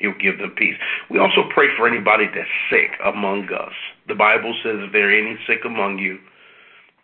He'll 0.00 0.16
give 0.18 0.38
them 0.38 0.50
peace. 0.56 0.76
We 1.10 1.18
also 1.18 1.44
pray 1.52 1.68
for 1.76 1.86
anybody 1.86 2.24
that's 2.26 2.48
sick 2.70 2.98
among 3.04 3.52
us. 3.52 3.74
The 4.08 4.14
Bible 4.14 4.54
says, 4.64 4.80
if 4.80 4.92
there 4.92 5.10
are 5.10 5.12
any 5.12 5.38
sick 5.46 5.60
among 5.64 5.98
you, 5.98 6.18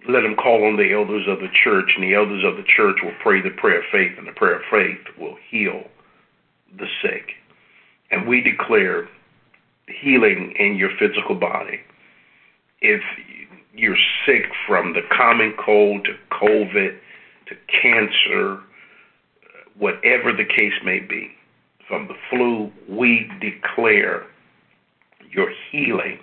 let 0.09 0.23
them 0.23 0.35
call 0.35 0.65
on 0.65 0.77
the 0.77 0.93
elders 0.93 1.27
of 1.29 1.41
the 1.41 1.53
church, 1.63 1.93
and 1.95 2.03
the 2.03 2.15
elders 2.15 2.43
of 2.43 2.57
the 2.57 2.65
church 2.65 2.97
will 3.03 3.15
pray 3.23 3.43
the 3.43 3.51
prayer 3.51 3.81
of 3.81 3.85
faith, 3.93 4.17
and 4.17 4.27
the 4.27 4.33
prayer 4.33 4.57
of 4.57 4.63
faith 4.71 5.05
will 5.19 5.37
heal 5.51 5.85
the 6.79 6.87
sick. 7.03 7.33
And 8.11 8.27
we 8.27 8.41
declare 8.41 9.09
healing 9.89 10.55
in 10.59 10.77
your 10.77 10.91
physical 10.99 11.35
body. 11.35 11.81
If 12.81 13.03
you're 13.75 13.99
sick 14.25 14.45
from 14.67 14.95
the 14.95 15.03
common 15.15 15.55
cold 15.63 16.07
to 16.07 16.15
COVID 16.35 16.97
to 17.49 17.55
cancer, 17.83 18.61
whatever 19.77 20.33
the 20.33 20.45
case 20.45 20.73
may 20.83 21.01
be, 21.01 21.36
from 21.89 22.09
the 22.09 22.15
flu, 22.31 22.71
we 22.89 23.31
declare 23.41 24.27
your 25.31 25.51
healing 25.71 26.19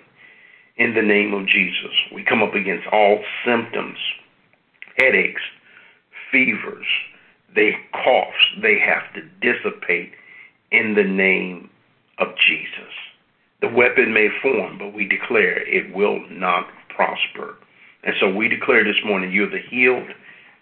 in 0.76 0.94
the 0.94 1.02
name 1.02 1.32
of 1.34 1.46
Jesus. 1.46 1.92
We 2.12 2.24
come 2.24 2.42
up 2.42 2.54
against 2.54 2.86
all 2.92 3.22
symptoms, 3.44 3.98
headaches, 4.96 5.42
fevers, 6.30 6.86
they 7.54 7.76
coughs, 7.92 8.60
they 8.60 8.78
have 8.78 9.12
to 9.14 9.22
dissipate 9.40 10.12
in 10.72 10.94
the 10.94 11.04
name 11.04 11.70
of 12.18 12.28
Jesus. 12.46 12.92
The 13.60 13.68
weapon 13.68 14.12
may 14.12 14.28
form, 14.42 14.78
but 14.78 14.92
we 14.92 15.06
declare 15.06 15.58
it 15.66 15.94
will 15.94 16.20
not 16.28 16.66
prosper. 16.88 17.56
And 18.02 18.14
so 18.20 18.28
we 18.34 18.48
declare 18.48 18.84
this 18.84 19.02
morning 19.04 19.32
you're 19.32 19.48
the 19.48 19.60
healed 19.70 20.08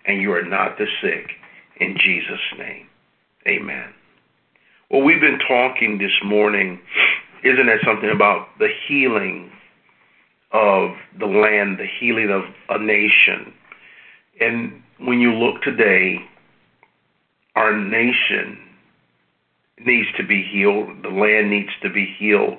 and 0.07 0.21
you 0.21 0.33
are 0.33 0.45
not 0.45 0.79
the 0.79 0.87
sick 1.01 1.31
in 1.81 1.97
Jesus' 1.99 2.59
name. 2.59 2.87
Amen. 3.47 3.93
Well, 4.93 5.01
we've 5.01 5.23
been 5.23 5.39
talking 5.49 5.97
this 5.97 6.13
morning, 6.23 6.79
isn't 7.43 7.65
that 7.65 7.79
something 7.83 8.11
about 8.11 8.49
the 8.59 8.69
healing 8.87 9.51
of 10.53 10.91
the 11.19 11.25
land, 11.25 11.79
the 11.79 11.87
healing 11.99 12.31
of 12.31 12.43
a 12.69 12.79
nation? 12.79 13.55
And 14.39 14.83
when 14.99 15.19
you 15.19 15.33
look 15.33 15.63
today, 15.63 16.19
our 17.57 17.75
nation 17.75 18.59
needs 19.79 20.09
to 20.19 20.27
be 20.27 20.43
healed, 20.43 21.03
the 21.03 21.09
land 21.09 21.49
needs 21.49 21.73
to 21.81 21.89
be 21.89 22.15
healed. 22.19 22.59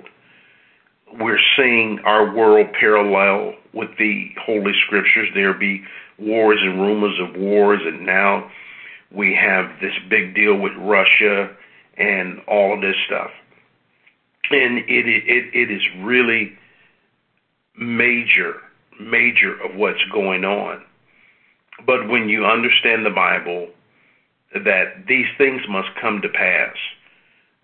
We're 1.19 1.37
seeing 1.55 1.99
our 2.03 2.35
world 2.35 2.65
parallel 2.79 3.53
with 3.75 3.89
the 3.99 4.29
Holy 4.43 4.73
Scriptures. 4.87 5.29
There 5.35 5.53
be 5.53 5.83
wars 6.17 6.57
and 6.63 6.81
rumors 6.81 7.19
of 7.21 7.39
wars, 7.39 7.81
and 7.85 8.07
now 8.07 8.49
we 9.11 9.35
have 9.39 9.79
this 9.79 9.93
big 10.09 10.33
deal 10.33 10.57
with 10.57 10.71
Russia 10.79 11.55
and 11.97 12.39
all 12.47 12.73
of 12.73 12.81
this 12.81 12.95
stuff. 13.05 13.31
And 14.51 14.79
it 14.79 15.07
it 15.07 15.53
it 15.53 15.71
is 15.71 15.81
really 15.99 16.53
major, 17.77 18.55
major 18.99 19.53
of 19.63 19.75
what's 19.75 20.03
going 20.11 20.43
on. 20.43 20.83
But 21.85 22.07
when 22.07 22.29
you 22.29 22.45
understand 22.45 23.05
the 23.05 23.09
Bible, 23.09 23.69
that 24.53 25.05
these 25.07 25.25
things 25.37 25.61
must 25.67 25.89
come 25.99 26.21
to 26.21 26.29
pass. 26.29 26.75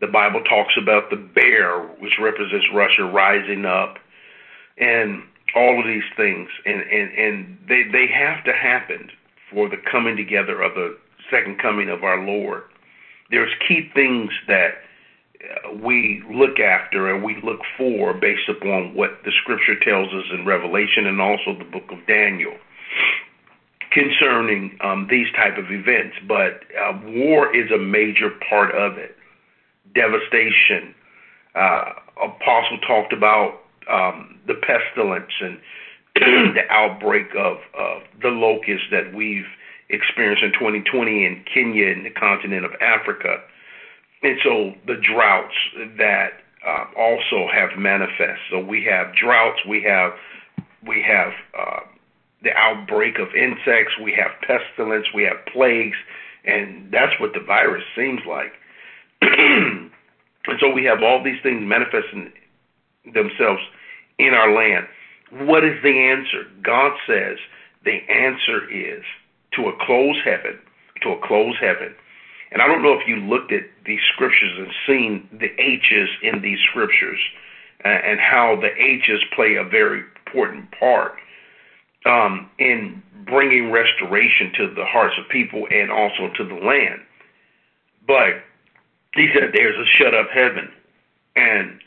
The 0.01 0.07
Bible 0.07 0.41
talks 0.43 0.73
about 0.81 1.09
the 1.09 1.17
bear, 1.17 1.79
which 1.99 2.13
represents 2.19 2.65
Russia 2.73 3.03
rising 3.03 3.65
up, 3.65 3.97
and 4.77 5.23
all 5.55 5.79
of 5.79 5.85
these 5.85 6.07
things, 6.15 6.49
and 6.65 6.81
and 6.81 7.11
and 7.17 7.57
they 7.67 7.83
they 7.91 8.07
have 8.07 8.43
to 8.45 8.53
happen 8.53 9.09
for 9.51 9.69
the 9.69 9.77
coming 9.91 10.15
together 10.15 10.61
of 10.61 10.73
the 10.75 10.97
second 11.29 11.59
coming 11.59 11.89
of 11.89 12.03
our 12.03 12.23
Lord. 12.23 12.63
There's 13.31 13.51
key 13.67 13.89
things 13.93 14.31
that 14.47 14.75
uh, 15.39 15.75
we 15.83 16.23
look 16.33 16.59
after 16.59 17.13
and 17.13 17.23
we 17.23 17.37
look 17.43 17.59
for 17.77 18.13
based 18.13 18.49
upon 18.49 18.95
what 18.95 19.11
the 19.23 19.31
Scripture 19.41 19.79
tells 19.79 20.09
us 20.13 20.25
in 20.31 20.45
Revelation 20.45 21.05
and 21.05 21.21
also 21.21 21.57
the 21.57 21.65
Book 21.65 21.89
of 21.91 22.05
Daniel 22.07 22.53
concerning 23.91 24.77
um, 24.81 25.07
these 25.09 25.27
type 25.35 25.57
of 25.57 25.71
events. 25.71 26.15
But 26.27 26.61
uh, 26.79 26.99
war 27.05 27.55
is 27.55 27.71
a 27.71 27.77
major 27.77 28.29
part 28.49 28.75
of 28.75 28.97
it 28.97 29.15
devastation. 29.95 30.93
Uh, 31.55 31.93
Apostle 32.23 32.79
talked 32.87 33.13
about 33.13 33.61
um, 33.89 34.39
the 34.47 34.53
pestilence 34.55 35.31
and 35.41 35.59
the 36.55 36.61
outbreak 36.69 37.27
of, 37.37 37.57
of 37.77 38.01
the 38.21 38.29
locust 38.29 38.83
that 38.91 39.13
we've 39.13 39.47
experienced 39.89 40.43
in 40.43 40.52
2020 40.54 41.25
in 41.25 41.43
Kenya 41.52 41.88
and 41.88 42.06
the 42.06 42.12
continent 42.12 42.65
of 42.65 42.71
Africa. 42.82 43.41
And 44.21 44.38
so 44.43 44.73
the 44.86 44.95
droughts 44.95 45.56
that 45.97 46.32
uh, 46.65 46.86
also 46.97 47.47
have 47.52 47.78
manifest. 47.78 48.41
So 48.52 48.60
we 48.60 48.84
have 48.86 49.15
droughts, 49.15 49.60
we 49.67 49.84
have 49.84 50.13
we 50.86 51.04
have 51.06 51.34
uh, 51.58 51.82
the 52.43 52.52
outbreak 52.56 53.19
of 53.19 53.28
insects, 53.36 53.93
we 54.02 54.13
have 54.13 54.32
pestilence, 54.41 55.08
we 55.13 55.23
have 55.23 55.45
plagues, 55.52 55.97
and 56.45 56.89
that's 56.91 57.19
what 57.19 57.34
the 57.34 57.41
virus 57.41 57.84
seems 57.95 58.21
like. 58.28 58.54
and 59.21 59.91
so 60.60 60.71
we 60.71 60.86
have 60.86 61.04
all 61.04 61.23
these 61.23 61.41
things 61.43 61.62
manifesting 61.65 62.32
themselves 63.13 63.62
in 64.17 64.34
our 64.34 64.54
land. 64.54 64.88
What 65.32 65.63
is 65.63 65.82
the 65.84 65.97
answer? 65.97 66.47
God 66.63 66.91
says 67.08 67.38
the 67.84 67.99
answer 68.10 68.69
is 68.71 69.04
to 69.59 69.69
a 69.69 69.85
closed 69.85 70.19
heaven, 70.23 70.57
to 71.01 71.09
a 71.11 71.27
closed 71.27 71.57
heaven. 71.59 71.93
And 72.51 72.61
I 72.61 72.67
don't 72.67 72.81
know 72.81 72.93
if 72.93 73.07
you 73.07 73.17
looked 73.17 73.51
at 73.51 73.63
these 73.85 73.99
scriptures 74.13 74.57
and 74.57 74.71
seen 74.87 75.27
the 75.31 75.49
H's 75.61 76.09
in 76.23 76.41
these 76.41 76.59
scriptures 76.69 77.19
and 77.83 78.19
how 78.19 78.59
the 78.59 78.71
H's 78.81 79.23
play 79.35 79.55
a 79.55 79.63
very 79.63 80.03
important 80.25 80.71
part 80.71 81.13
um, 82.05 82.49
in 82.57 83.03
bringing 83.25 83.71
restoration 83.71 84.51
to 84.57 84.73
the 84.73 84.85
hearts 84.85 85.15
of 85.19 85.29
people 85.29 85.67
and 85.69 85.91
also 85.91 86.29
to 86.35 86.43
the 86.43 86.55
land. 86.55 87.01
But 88.07 88.41
he 89.13 89.29
said 89.33 89.51
there's 89.53 89.77
a 89.77 89.85
shut 89.97 90.15
up 90.15 90.29
heaven. 90.33 90.71
And 91.35 91.79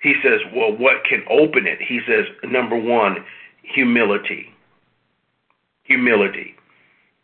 he 0.00 0.14
says, 0.22 0.40
well, 0.54 0.72
what 0.72 1.04
can 1.04 1.22
open 1.28 1.66
it? 1.66 1.78
He 1.80 2.00
says, 2.08 2.24
number 2.44 2.76
one, 2.76 3.24
humility. 3.62 4.52
Humility. 5.84 6.55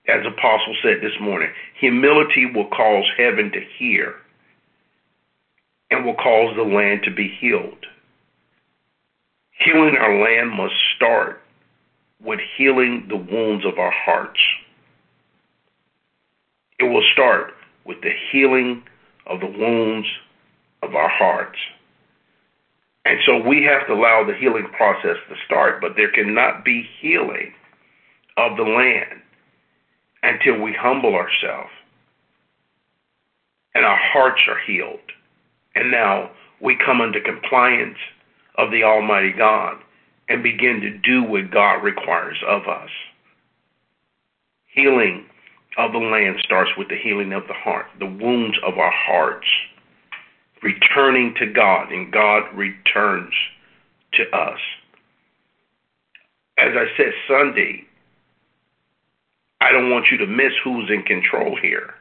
As 0.08 0.26
Apostle 0.26 0.74
said 0.82 0.96
this 1.00 1.18
morning, 1.20 1.50
humility 1.78 2.46
will 2.46 2.68
cause 2.68 3.04
heaven 3.16 3.52
to 3.52 3.60
hear 3.78 4.16
and 5.90 6.04
will 6.04 6.14
cause 6.14 6.56
the 6.56 6.62
land 6.62 7.02
to 7.04 7.10
be 7.10 7.28
healed. 7.40 7.86
Healing 9.52 9.96
our 9.96 10.18
land 10.18 10.50
must 10.50 10.74
start 10.96 11.40
with 12.20 12.40
healing 12.56 13.06
the 13.08 13.16
wounds 13.16 13.64
of 13.64 13.78
our 13.78 13.92
hearts. 13.92 14.40
It 16.80 16.84
will 16.84 17.04
start 17.12 17.54
with 17.84 18.00
the 18.00 18.12
healing 18.32 18.82
of 19.26 19.38
the 19.38 19.46
wounds 19.46 20.08
of 20.82 20.96
our 20.96 21.08
hearts. 21.08 21.58
And 23.04 23.18
so 23.24 23.38
we 23.38 23.62
have 23.64 23.86
to 23.86 23.92
allow 23.92 24.24
the 24.24 24.34
healing 24.34 24.66
process 24.76 25.16
to 25.28 25.36
start, 25.46 25.80
but 25.80 25.92
there 25.96 26.10
cannot 26.10 26.64
be 26.64 26.88
healing 27.00 27.52
of 28.36 28.56
the 28.56 28.64
land 28.64 29.21
until 30.22 30.60
we 30.60 30.72
humble 30.72 31.14
ourselves 31.14 31.70
and 33.74 33.84
our 33.84 33.98
hearts 34.12 34.40
are 34.48 34.58
healed. 34.66 35.00
And 35.74 35.90
now 35.90 36.30
we 36.60 36.76
come 36.76 37.00
into 37.00 37.20
compliance 37.20 37.98
of 38.56 38.70
the 38.70 38.84
Almighty 38.84 39.32
God 39.32 39.78
and 40.28 40.42
begin 40.42 40.80
to 40.80 40.98
do 40.98 41.22
what 41.24 41.50
God 41.50 41.82
requires 41.82 42.38
of 42.46 42.68
us. 42.68 42.90
Healing 44.74 45.26
of 45.78 45.92
the 45.92 45.98
land 45.98 46.36
starts 46.44 46.70
with 46.76 46.88
the 46.88 46.98
healing 47.02 47.32
of 47.32 47.46
the 47.48 47.54
heart, 47.54 47.86
the 47.98 48.06
wounds 48.06 48.56
of 48.64 48.78
our 48.78 48.92
hearts, 48.92 49.46
returning 50.62 51.34
to 51.38 51.46
God, 51.46 51.90
and 51.90 52.12
God 52.12 52.44
returns 52.54 53.32
to 54.14 54.24
us. 54.36 54.58
As 56.58 56.72
I 56.76 56.84
said 56.96 57.12
Sunday, 57.26 57.84
I 59.62 59.70
don't 59.70 59.90
want 59.90 60.06
you 60.10 60.18
to 60.18 60.26
miss 60.26 60.52
who's 60.64 60.90
in 60.90 61.02
control 61.04 61.56
here. 61.60 61.94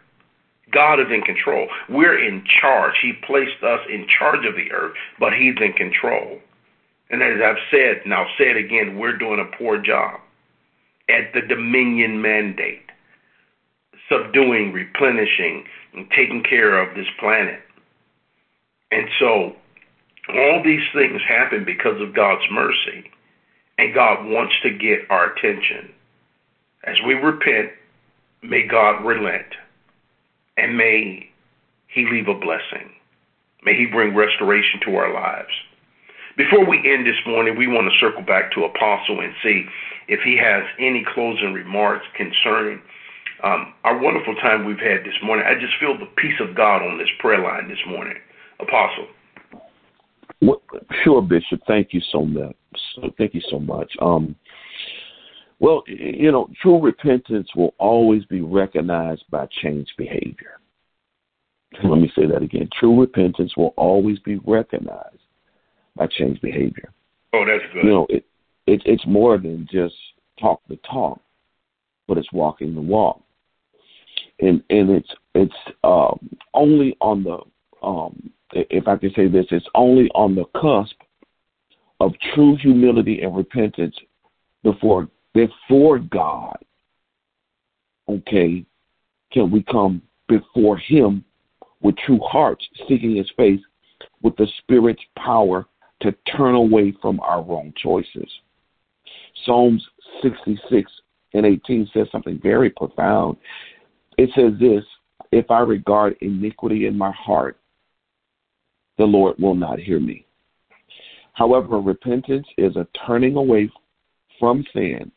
God 0.71 0.99
is 0.99 1.11
in 1.11 1.21
control. 1.21 1.67
We're 1.89 2.17
in 2.17 2.43
charge. 2.59 2.95
He 3.01 3.13
placed 3.25 3.61
us 3.61 3.81
in 3.87 4.07
charge 4.07 4.45
of 4.45 4.55
the 4.55 4.71
earth, 4.71 4.95
but 5.19 5.33
He's 5.33 5.55
in 5.61 5.73
control. 5.73 6.39
And 7.11 7.21
as 7.21 7.39
I've 7.43 7.61
said, 7.69 8.01
and 8.03 8.13
I'll 8.13 8.33
say 8.37 8.49
it 8.49 8.57
again, 8.57 8.97
we're 8.97 9.17
doing 9.17 9.39
a 9.39 9.57
poor 9.57 9.77
job 9.77 10.21
at 11.09 11.33
the 11.33 11.41
dominion 11.41 12.21
mandate, 12.21 12.89
subduing, 14.09 14.71
replenishing, 14.71 15.65
and 15.93 16.09
taking 16.11 16.41
care 16.41 16.81
of 16.81 16.95
this 16.95 17.07
planet. 17.19 17.59
And 18.91 19.07
so 19.19 19.55
all 20.33 20.61
these 20.63 20.87
things 20.93 21.21
happen 21.27 21.65
because 21.65 22.01
of 22.01 22.15
God's 22.15 22.45
mercy, 22.49 23.11
and 23.77 23.93
God 23.93 24.25
wants 24.25 24.55
to 24.63 24.69
get 24.71 24.99
our 25.09 25.33
attention. 25.33 25.93
As 26.83 26.95
we 27.05 27.13
repent, 27.13 27.71
may 28.41 28.65
God 28.67 29.05
relent, 29.05 29.47
and 30.57 30.77
may 30.77 31.29
He 31.87 32.07
leave 32.11 32.27
a 32.27 32.33
blessing. 32.33 32.91
May 33.63 33.75
He 33.75 33.85
bring 33.85 34.15
restoration 34.15 34.79
to 34.85 34.95
our 34.95 35.13
lives. 35.13 35.53
Before 36.37 36.65
we 36.65 36.77
end 36.77 37.05
this 37.05 37.19
morning, 37.27 37.57
we 37.57 37.67
want 37.67 37.91
to 37.91 37.99
circle 37.99 38.23
back 38.23 38.51
to 38.53 38.63
Apostle 38.63 39.19
and 39.19 39.33
see 39.43 39.65
if 40.07 40.21
he 40.23 40.37
has 40.37 40.63
any 40.79 41.05
closing 41.13 41.53
remarks 41.53 42.05
concerning 42.15 42.81
um, 43.43 43.73
our 43.83 43.97
wonderful 43.99 44.35
time 44.35 44.65
we've 44.65 44.79
had 44.79 45.03
this 45.03 45.15
morning. 45.23 45.45
I 45.47 45.59
just 45.59 45.73
feel 45.79 45.97
the 45.97 46.05
peace 46.17 46.39
of 46.39 46.55
God 46.55 46.81
on 46.83 46.97
this 46.97 47.09
prayer 47.19 47.41
line 47.41 47.67
this 47.67 47.79
morning. 47.87 48.15
Apostle. 48.59 49.07
Well, 50.41 50.61
sure, 51.03 51.21
Bishop. 51.21 51.61
Thank 51.67 51.93
you 51.93 52.01
so 52.11 52.25
much. 52.25 52.55
Thank 53.17 53.33
you 53.33 53.41
so 53.49 53.59
much. 53.59 53.91
Um, 54.01 54.35
well, 55.61 55.83
you 55.85 56.31
know, 56.31 56.49
true 56.59 56.81
repentance 56.81 57.47
will 57.55 57.75
always 57.77 58.25
be 58.25 58.41
recognized 58.41 59.23
by 59.29 59.47
changed 59.61 59.91
behavior. 59.95 60.59
Let 61.83 62.01
me 62.01 62.11
say 62.15 62.25
that 62.25 62.41
again. 62.41 62.67
True 62.77 62.99
repentance 62.99 63.55
will 63.55 63.73
always 63.77 64.17
be 64.19 64.37
recognized 64.45 65.21
by 65.95 66.07
changed 66.07 66.41
behavior. 66.41 66.91
Oh, 67.33 67.45
that's 67.45 67.63
good. 67.73 67.83
You 67.83 67.89
know, 67.91 68.07
it, 68.09 68.25
it 68.65 68.81
it's 68.85 69.05
more 69.05 69.37
than 69.37 69.67
just 69.71 69.93
talk 70.39 70.61
the 70.67 70.77
talk, 70.77 71.21
but 72.07 72.17
it's 72.17 72.33
walking 72.33 72.73
the 72.73 72.81
walk. 72.81 73.21
And 74.39 74.63
and 74.71 74.89
it's 74.89 75.09
it's 75.35 75.53
um, 75.83 76.27
only 76.55 76.97
on 77.01 77.23
the 77.23 77.37
um, 77.85 78.31
if 78.51 78.87
I 78.87 78.95
can 78.95 79.13
say 79.13 79.27
this, 79.27 79.45
it's 79.51 79.69
only 79.75 80.09
on 80.15 80.33
the 80.33 80.45
cusp 80.59 80.95
of 81.99 82.13
true 82.33 82.57
humility 82.57 83.21
and 83.21 83.35
repentance 83.35 83.95
before 84.63 85.07
before 85.33 85.99
God. 85.99 86.57
Okay, 88.09 88.65
can 89.31 89.51
we 89.51 89.63
come 89.63 90.01
before 90.27 90.77
Him 90.77 91.23
with 91.81 91.95
true 91.97 92.19
hearts, 92.23 92.65
seeking 92.87 93.15
His 93.15 93.29
face 93.37 93.61
with 94.21 94.35
the 94.37 94.47
Spirit's 94.59 95.03
power 95.17 95.65
to 96.01 96.11
turn 96.35 96.55
away 96.55 96.93
from 97.01 97.19
our 97.19 97.43
wrong 97.43 97.73
choices. 97.77 98.29
Psalms 99.45 99.85
66 100.21 100.91
and 101.33 101.45
18 101.45 101.89
says 101.93 102.07
something 102.11 102.39
very 102.41 102.69
profound. 102.69 103.37
It 104.17 104.29
says 104.35 104.53
this 104.59 104.83
If 105.31 105.49
I 105.49 105.59
regard 105.59 106.15
iniquity 106.21 106.87
in 106.87 106.97
my 106.97 107.11
heart, 107.11 107.57
the 108.97 109.05
Lord 109.05 109.35
will 109.39 109.55
not 109.55 109.79
hear 109.79 109.99
me. 109.99 110.25
However, 111.33 111.79
repentance 111.79 112.47
is 112.57 112.75
a 112.75 112.87
turning 113.07 113.35
away 113.35 113.71
from 114.39 114.65
sin 114.73 115.11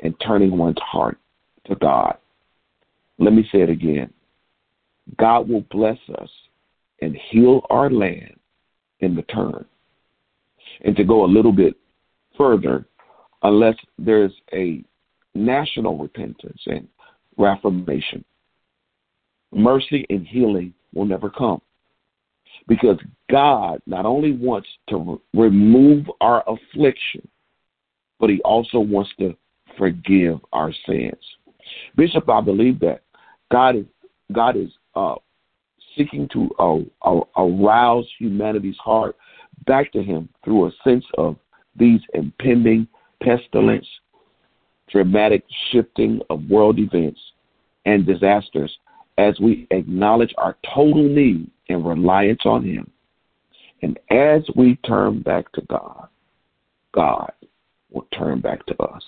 and 0.00 0.14
turning 0.20 0.56
one's 0.56 0.80
heart 0.80 1.18
to 1.66 1.74
God. 1.76 2.16
Let 3.18 3.32
me 3.32 3.48
say 3.50 3.60
it 3.60 3.70
again 3.70 4.12
God 5.18 5.48
will 5.48 5.64
bless 5.70 5.98
us 6.18 6.30
and 7.00 7.16
heal 7.30 7.66
our 7.70 7.90
land 7.90 8.38
in 9.00 9.14
return 9.14 9.64
and 10.84 10.96
to 10.96 11.04
go 11.04 11.24
a 11.24 11.26
little 11.26 11.52
bit 11.52 11.76
further, 12.36 12.86
unless 13.42 13.76
there's 13.98 14.32
a 14.52 14.82
national 15.34 15.98
repentance 15.98 16.60
and 16.66 16.88
reformation, 17.36 18.24
mercy 19.52 20.06
and 20.10 20.26
healing 20.26 20.74
will 20.94 21.04
never 21.04 21.30
come. 21.30 21.60
Because 22.68 22.98
God 23.30 23.80
not 23.86 24.06
only 24.06 24.32
wants 24.32 24.68
to 24.88 25.20
re- 25.34 25.48
remove 25.48 26.06
our 26.20 26.42
affliction, 26.48 27.26
but 28.18 28.30
He 28.30 28.40
also 28.42 28.78
wants 28.78 29.10
to 29.20 29.36
forgive 29.76 30.38
our 30.52 30.72
sins. 30.86 31.14
Bishop, 31.96 32.28
I 32.28 32.40
believe 32.40 32.80
that 32.80 33.02
God 33.50 33.76
is 33.76 33.84
God 34.32 34.56
is 34.56 34.70
uh, 34.94 35.14
seeking 35.96 36.28
to 36.32 36.50
uh, 36.58 37.08
uh, 37.08 37.20
arouse 37.36 38.06
humanity's 38.18 38.76
heart 38.78 39.16
back 39.66 39.92
to 39.92 40.02
Him 40.02 40.28
through 40.44 40.66
a 40.66 40.72
sense 40.84 41.04
of 41.16 41.36
these 41.76 42.00
impending 42.14 42.86
pestilence, 43.22 43.86
dramatic 44.90 45.44
shifting 45.70 46.20
of 46.30 46.48
world 46.48 46.78
events, 46.78 47.20
and 47.84 48.06
disasters 48.06 48.76
as 49.18 49.38
we 49.40 49.66
acknowledge 49.70 50.34
our 50.38 50.56
total 50.74 51.02
need 51.02 51.50
and 51.68 51.86
reliance 51.86 52.42
on 52.44 52.64
Him. 52.64 52.90
And 53.82 53.98
as 54.10 54.42
we 54.54 54.76
turn 54.86 55.22
back 55.22 55.50
to 55.52 55.62
God, 55.62 56.08
God 56.92 57.32
will 57.90 58.06
turn 58.16 58.40
back 58.40 58.64
to 58.66 58.82
us. 58.82 59.02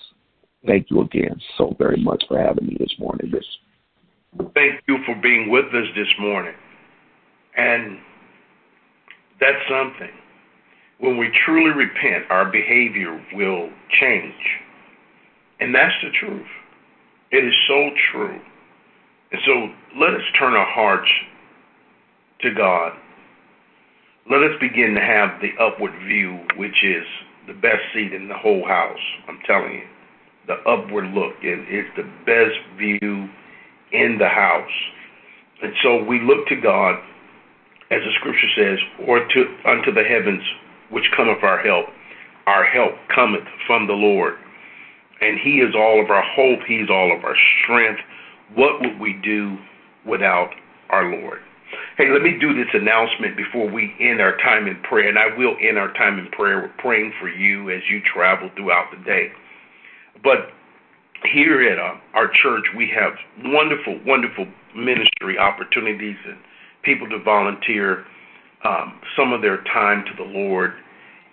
Thank 0.65 0.91
you 0.91 1.01
again 1.01 1.39
so 1.57 1.75
very 1.77 2.01
much 2.01 2.23
for 2.27 2.39
having 2.39 2.67
me 2.67 2.77
this 2.79 2.93
morning. 2.99 3.31
This. 3.31 3.45
Thank 4.53 4.81
you 4.87 4.97
for 5.05 5.15
being 5.15 5.49
with 5.49 5.65
us 5.65 5.87
this 5.95 6.07
morning. 6.19 6.53
And 7.55 7.99
that's 9.39 9.57
something 9.69 10.11
when 10.99 11.17
we 11.17 11.31
truly 11.45 11.71
repent, 11.71 12.29
our 12.29 12.45
behavior 12.45 13.19
will 13.33 13.69
change. 13.99 14.33
And 15.59 15.73
that's 15.73 15.93
the 16.03 16.09
truth. 16.11 16.47
It 17.31 17.43
is 17.43 17.53
so 17.67 17.89
true. 18.11 18.39
And 19.31 19.41
so 19.45 19.69
let 19.99 20.13
us 20.13 20.21
turn 20.37 20.53
our 20.53 20.65
hearts 20.65 21.09
to 22.41 22.53
God. 22.53 22.93
Let 24.29 24.43
us 24.43 24.59
begin 24.59 24.93
to 24.95 25.01
have 25.01 25.41
the 25.41 25.51
upward 25.61 25.93
view, 26.05 26.39
which 26.57 26.83
is 26.83 27.05
the 27.47 27.53
best 27.53 27.81
seat 27.93 28.13
in 28.13 28.27
the 28.27 28.37
whole 28.37 28.65
house. 28.67 28.99
I'm 29.27 29.39
telling 29.45 29.73
you. 29.73 29.87
The 30.49 30.57
upward 30.67 31.13
look 31.13 31.35
is 31.43 31.85
the 31.95 32.09
best 32.25 32.57
view 32.75 33.29
in 33.91 34.17
the 34.17 34.27
house. 34.27 34.75
And 35.61 35.71
so 35.83 36.03
we 36.03 36.19
look 36.21 36.47
to 36.47 36.55
God, 36.55 36.95
as 37.91 38.01
the 38.01 38.11
scripture 38.19 38.49
says, 38.57 38.79
or 39.07 39.19
to 39.19 39.45
unto 39.69 39.93
the 39.93 40.03
heavens 40.03 40.41
which 40.89 41.05
cometh 41.15 41.43
our 41.43 41.59
help. 41.59 41.85
Our 42.47 42.65
help 42.65 42.93
cometh 43.13 43.45
from 43.67 43.85
the 43.85 43.93
Lord. 43.93 44.33
And 45.21 45.37
He 45.37 45.61
is 45.61 45.75
all 45.75 46.03
of 46.03 46.09
our 46.09 46.23
hope. 46.23 46.65
He 46.67 46.77
is 46.77 46.89
all 46.89 47.15
of 47.15 47.23
our 47.23 47.35
strength. 47.61 47.99
What 48.55 48.81
would 48.81 48.99
we 48.99 49.13
do 49.23 49.55
without 50.03 50.49
our 50.89 51.11
Lord? 51.11 51.41
Hey, 51.95 52.09
let 52.09 52.23
me 52.23 52.39
do 52.41 52.55
this 52.55 52.73
announcement 52.73 53.37
before 53.37 53.69
we 53.69 53.93
end 53.99 54.19
our 54.19 54.35
time 54.37 54.65
in 54.65 54.81
prayer. 54.81 55.09
And 55.09 55.19
I 55.19 55.29
will 55.37 55.55
end 55.61 55.77
our 55.77 55.93
time 55.93 56.17
in 56.17 56.25
prayer. 56.31 56.57
We're 56.57 56.81
praying 56.81 57.13
for 57.21 57.29
you 57.29 57.69
as 57.69 57.83
you 57.87 58.01
travel 58.01 58.49
throughout 58.55 58.89
the 58.89 59.03
day. 59.03 59.29
But 60.23 60.49
here 61.31 61.61
at 61.61 61.79
uh, 61.79 61.99
our 62.13 62.29
church, 62.41 62.65
we 62.75 62.89
have 62.95 63.13
wonderful, 63.43 63.99
wonderful 64.05 64.47
ministry 64.75 65.37
opportunities 65.37 66.17
and 66.25 66.37
people 66.83 67.09
to 67.09 67.19
volunteer 67.19 68.05
um, 68.63 68.99
some 69.17 69.33
of 69.33 69.41
their 69.41 69.63
time 69.63 70.03
to 70.05 70.11
the 70.17 70.29
Lord. 70.29 70.73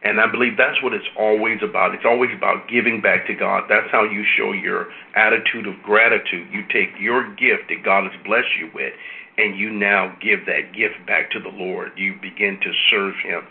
And 0.02 0.20
I 0.20 0.30
believe 0.30 0.56
that's 0.56 0.80
what 0.82 0.92
it's 0.92 1.08
always 1.18 1.58
about. 1.62 1.94
It's 1.94 2.04
always 2.04 2.30
about 2.36 2.68
giving 2.68 3.00
back 3.00 3.26
to 3.26 3.34
God. 3.34 3.64
That's 3.68 3.90
how 3.90 4.04
you 4.04 4.24
show 4.36 4.52
your 4.52 4.86
attitude 5.16 5.66
of 5.66 5.82
gratitude. 5.82 6.48
You 6.52 6.62
take 6.70 6.90
your 7.00 7.34
gift 7.34 7.68
that 7.70 7.82
God 7.84 8.04
has 8.04 8.12
blessed 8.24 8.54
you 8.60 8.70
with, 8.74 8.92
and 9.38 9.58
you 9.58 9.70
now 9.70 10.14
give 10.22 10.46
that 10.46 10.72
gift 10.76 11.04
back 11.06 11.30
to 11.32 11.40
the 11.40 11.48
Lord. 11.48 11.92
You 11.96 12.14
begin 12.20 12.60
to 12.62 12.72
serve 12.90 13.14
Him. 13.24 13.42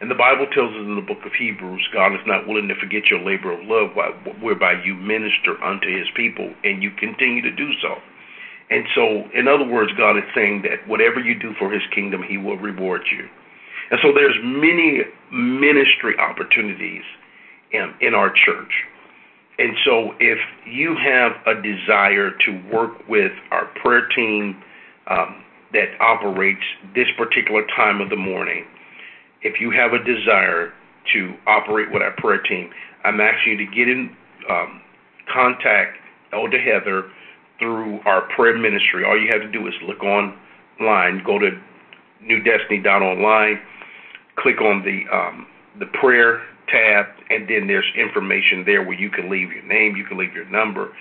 And 0.00 0.10
the 0.10 0.14
Bible 0.14 0.46
tells 0.52 0.74
us 0.74 0.82
in 0.82 0.96
the 0.96 1.06
book 1.06 1.24
of 1.24 1.32
Hebrews, 1.32 1.88
God 1.92 2.14
is 2.14 2.26
not 2.26 2.48
willing 2.48 2.68
to 2.68 2.74
forget 2.80 3.06
your 3.10 3.20
labor 3.20 3.52
of 3.52 3.60
love 3.62 3.94
whereby 4.42 4.82
you 4.84 4.94
minister 4.94 5.62
unto 5.62 5.86
His 5.86 6.08
people, 6.16 6.52
and 6.64 6.82
you 6.82 6.90
continue 6.98 7.42
to 7.42 7.54
do 7.54 7.70
so. 7.80 7.96
And 8.70 8.84
so, 8.94 9.28
in 9.34 9.46
other 9.46 9.66
words, 9.66 9.92
God 9.96 10.16
is 10.16 10.24
saying 10.34 10.62
that 10.62 10.88
whatever 10.88 11.20
you 11.20 11.38
do 11.38 11.52
for 11.58 11.70
his 11.70 11.82
kingdom, 11.94 12.22
he 12.22 12.38
will 12.38 12.56
reward 12.56 13.02
you. 13.10 13.28
And 13.90 14.00
so 14.02 14.12
there's 14.12 14.36
many 14.42 15.02
ministry 15.30 16.16
opportunities 16.18 17.02
in, 17.72 17.92
in 18.00 18.14
our 18.14 18.32
church. 18.32 18.72
And 19.58 19.76
so 19.84 20.14
if 20.18 20.38
you 20.66 20.96
have 20.96 21.32
a 21.46 21.60
desire 21.62 22.30
to 22.30 22.62
work 22.72 23.06
with 23.08 23.32
our 23.50 23.66
prayer 23.82 24.08
team 24.08 24.60
um, 25.06 25.44
that 25.72 25.90
operates 26.00 26.64
this 26.94 27.06
particular 27.16 27.64
time 27.76 28.00
of 28.00 28.10
the 28.10 28.16
morning, 28.16 28.64
if 29.44 29.60
you 29.60 29.70
have 29.70 29.92
a 29.92 30.02
desire 30.02 30.72
to 31.12 31.34
operate 31.46 31.92
with 31.92 32.02
our 32.02 32.12
prayer 32.16 32.42
team, 32.42 32.70
I'm 33.04 33.20
asking 33.20 33.52
you 33.52 33.58
to 33.58 33.74
get 33.74 33.88
in 33.88 34.16
um, 34.50 34.80
contact 35.32 35.98
Elder 36.32 36.58
Heather 36.58 37.10
through 37.58 38.00
our 38.06 38.22
prayer 38.34 38.56
ministry. 38.56 39.04
All 39.04 39.20
you 39.20 39.30
have 39.30 39.42
to 39.42 39.52
do 39.52 39.66
is 39.68 39.74
look 39.86 40.02
online, 40.02 41.22
go 41.24 41.38
to 41.38 41.50
newdestiny.online, 42.22 43.60
click 44.36 44.60
on 44.60 44.82
the 44.82 45.04
um, 45.14 45.46
the 45.78 45.86
prayer 45.86 46.42
tab, 46.68 47.06
and 47.30 47.48
then 47.48 47.66
there's 47.66 47.84
information 47.96 48.64
there 48.64 48.82
where 48.82 48.98
you 48.98 49.10
can 49.10 49.30
leave 49.30 49.50
your 49.52 49.64
name, 49.64 49.96
you 49.96 50.04
can 50.04 50.16
leave 50.16 50.32
your 50.32 50.48
number. 50.48 50.92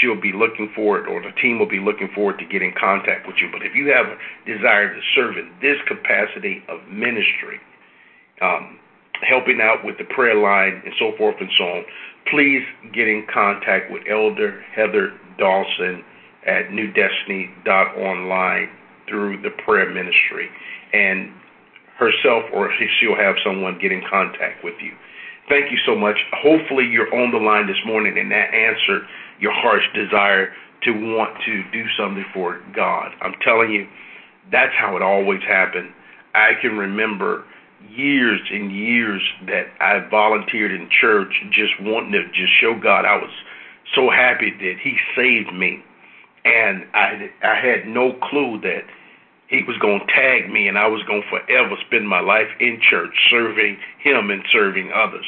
She'll 0.00 0.20
be 0.20 0.32
looking 0.32 0.70
for 0.76 0.98
it, 0.98 1.08
or 1.08 1.22
the 1.22 1.32
team 1.40 1.58
will 1.58 1.68
be 1.68 1.80
looking 1.80 2.10
forward 2.14 2.38
to 2.38 2.44
get 2.44 2.62
in 2.62 2.72
contact 2.78 3.26
with 3.26 3.36
you. 3.40 3.48
But 3.50 3.62
if 3.62 3.74
you 3.74 3.88
have 3.88 4.06
a 4.06 4.16
desire 4.46 4.94
to 4.94 5.00
serve 5.14 5.38
in 5.38 5.50
this 5.62 5.78
capacity 5.88 6.62
of 6.68 6.86
ministry, 6.88 7.58
um, 8.40 8.78
helping 9.22 9.60
out 9.60 9.84
with 9.84 9.98
the 9.98 10.04
prayer 10.04 10.36
line 10.36 10.82
and 10.84 10.94
so 10.98 11.12
forth 11.16 11.36
and 11.40 11.50
so 11.58 11.64
on, 11.64 11.84
please 12.30 12.62
get 12.92 13.08
in 13.08 13.26
contact 13.32 13.90
with 13.90 14.02
Elder 14.08 14.62
Heather 14.74 15.12
Dawson 15.38 16.04
at 16.46 16.70
newdestiny.online 16.70 18.68
through 19.08 19.42
the 19.42 19.50
prayer 19.64 19.90
ministry. 19.90 20.48
And 20.92 21.32
herself 21.98 22.44
or 22.52 22.70
she'll 23.00 23.16
have 23.16 23.34
someone 23.44 23.78
get 23.80 23.92
in 23.92 24.02
contact 24.08 24.62
with 24.62 24.74
you. 24.80 24.92
Thank 25.48 25.72
you 25.72 25.78
so 25.84 25.96
much. 25.96 26.16
Hopefully, 26.32 26.84
you're 26.84 27.12
on 27.14 27.32
the 27.32 27.38
line 27.38 27.66
this 27.66 27.80
morning 27.86 28.18
and 28.18 28.30
that 28.30 28.54
answered 28.54 29.02
your 29.40 29.52
heart's 29.52 29.86
desire 29.94 30.52
to 30.84 30.92
want 30.92 31.36
to 31.44 31.64
do 31.72 31.84
something 31.98 32.24
for 32.32 32.60
God. 32.74 33.10
I'm 33.20 33.34
telling 33.42 33.72
you, 33.72 33.88
that's 34.52 34.72
how 34.78 34.96
it 34.96 35.02
always 35.02 35.42
happened. 35.42 35.92
I 36.34 36.52
can 36.60 36.76
remember 36.76 37.44
years 37.90 38.40
and 38.50 38.72
years 38.72 39.22
that 39.46 39.66
I 39.80 40.06
volunteered 40.08 40.72
in 40.72 40.88
church 41.00 41.32
just 41.50 41.72
wanting 41.80 42.12
to 42.12 42.26
just 42.28 42.52
show 42.60 42.78
God 42.78 43.04
I 43.04 43.16
was 43.16 43.30
so 43.94 44.10
happy 44.10 44.50
that 44.50 44.76
he 44.82 44.96
saved 45.16 45.52
me 45.54 45.82
and 46.44 46.86
I 46.94 47.30
I 47.42 47.54
had 47.54 47.86
no 47.86 48.12
clue 48.30 48.60
that 48.62 48.84
he 49.48 49.62
was 49.66 49.78
going 49.78 50.00
to 50.00 50.06
tag 50.12 50.50
me 50.50 50.68
and 50.68 50.78
I 50.78 50.86
was 50.86 51.02
going 51.04 51.22
to 51.22 51.28
forever 51.28 51.74
spend 51.86 52.08
my 52.08 52.20
life 52.20 52.48
in 52.60 52.80
church 52.90 53.14
serving 53.30 53.78
him 53.98 54.30
and 54.30 54.42
serving 54.52 54.92
others. 54.92 55.24